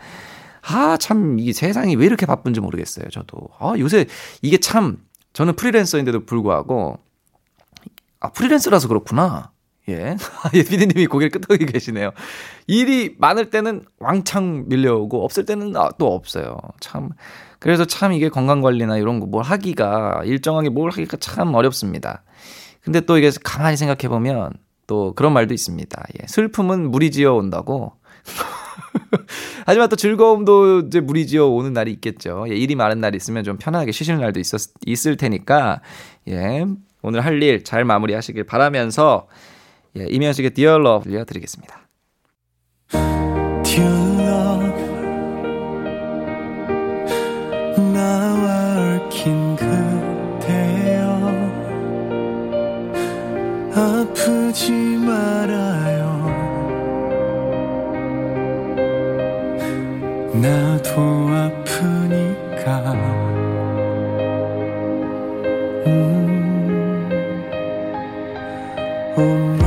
[0.62, 3.10] 아, 참, 이 세상이 왜 이렇게 바쁜지 모르겠어요.
[3.10, 3.50] 저도.
[3.60, 4.06] 아, 요새
[4.44, 4.98] 이게 참,
[5.34, 7.00] 저는 프리랜서인데도 불구하고,
[8.20, 9.52] 아, 프리랜서라서 그렇구나.
[9.90, 10.16] 예.
[10.54, 12.12] 예, 피디님이 고개를 끄덕이 계시네요.
[12.68, 16.58] 일이 많을 때는 왕창 밀려오고, 없을 때는 아, 또 없어요.
[16.80, 17.10] 참.
[17.62, 22.24] 그래서 참 이게 건강관리나 이런 거 뭘 하기가, 일정하게 뭘 하기가 참 어렵습니다.
[22.84, 24.52] 근데 또 이게 가만히 생각해보면,
[24.88, 26.04] 또 그런 말도 있습니다.
[26.22, 26.28] 예.
[26.28, 27.94] 슬픔은 물이 지어 온다고.
[29.66, 32.46] 하지만 또 즐거움도 이제 무리지어 오는 날이 있겠죠.
[32.50, 35.82] 예, 일이 많은 날이 있으면 좀 편하게 쉬시는 날도 있었, 있을 테니까,
[36.30, 36.66] 예,
[37.04, 39.28] 오늘 할 일 잘 마무리 하시길 바라면서,
[39.98, 41.81] 예, 이면식의 Dear Love 들려드리겠습니다.
[54.52, 56.12] 아프지 말아요
[60.34, 62.92] 나도 아프니까
[69.18, 69.61] 음.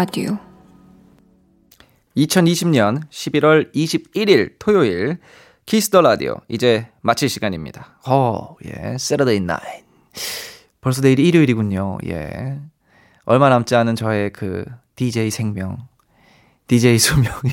[0.00, 0.38] 라디오
[2.16, 5.18] 2020년 11월 21일 토요일
[5.66, 7.98] 키스 더 라디오 이제 마칠 시간입니다.
[8.06, 9.60] 어, 예, Saturday night.
[10.80, 11.98] 벌써 내일이 일요일이군요.
[12.06, 12.58] 예.
[13.26, 14.64] 얼마 남지 않은 저의 그
[14.96, 15.76] DJ 생명,
[16.66, 17.52] DJ 수명이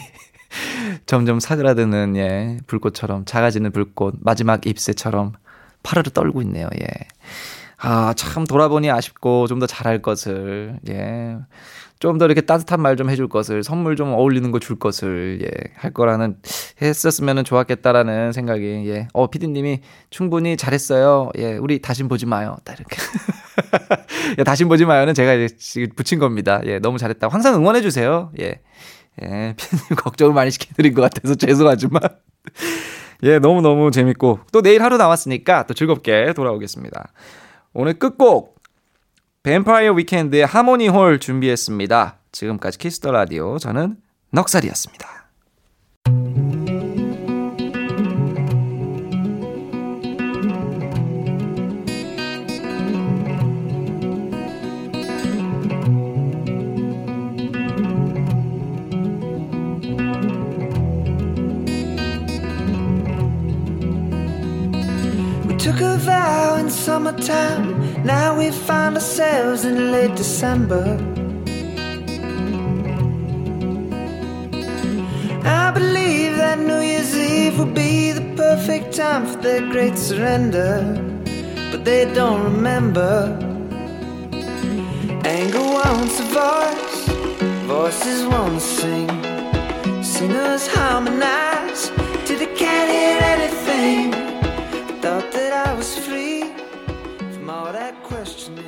[1.05, 5.33] 점점 사그라드는 예, 불꽃처럼 작아지는 불꽃 마지막 잎새처럼
[5.83, 6.69] 파르르 떨고 있네요.
[6.79, 6.87] 예.
[7.79, 11.37] 아, 참 돌아보니 아쉽고 좀 더 잘할 것을 예.
[11.99, 15.49] 좀 더 이렇게 따뜻한 말 좀 해줄 것을 선물 좀 어울리는 거 줄 것을 예,
[15.75, 16.37] 할 거라는
[16.81, 19.07] 했었으면 좋았겠다라는 생각이 예.
[19.13, 21.31] 어 피디님이 충분히 잘했어요.
[21.37, 22.57] 예, 우리 다신 보지 마요.
[22.63, 22.97] 딱 이렇게
[24.39, 26.61] 예, 다신 보지 마요는 제가 이제 지금 붙인 겁니다.
[26.65, 27.27] 예, 너무 잘했다.
[27.29, 28.31] 항상 응원해 주세요.
[28.39, 28.59] 예,
[29.23, 32.01] 예, 피디님 걱정을 많이 시켜드린 것 같아서 죄송하지만
[33.23, 37.11] 예, 너무 너무 재밌고 또 내일 하루 남았으니까 또 즐겁게 돌아오겠습니다.
[37.79, 38.59] 오늘 끝곡
[39.43, 42.17] 뱀파이어 위켄드의 Harmony Hall 준비했습니다.
[42.31, 43.97] 지금까지 키스 더 라디오 저는
[44.31, 45.16] 넉살이었습니다.
[66.59, 67.67] In summertime.
[68.03, 70.83] Now we find ourselves in late December.
[75.43, 80.73] I believe that New Year's Eve will be the perfect time for their great surrender.
[81.71, 83.13] But they don't remember.
[85.23, 87.07] Anger wants a voice,
[87.67, 89.09] Voices won't sing,
[90.01, 91.91] singers harmonize
[92.25, 94.26] till they can't hear anything.
[95.07, 96.51] Thought that I was free
[97.31, 98.66] from all that questioning.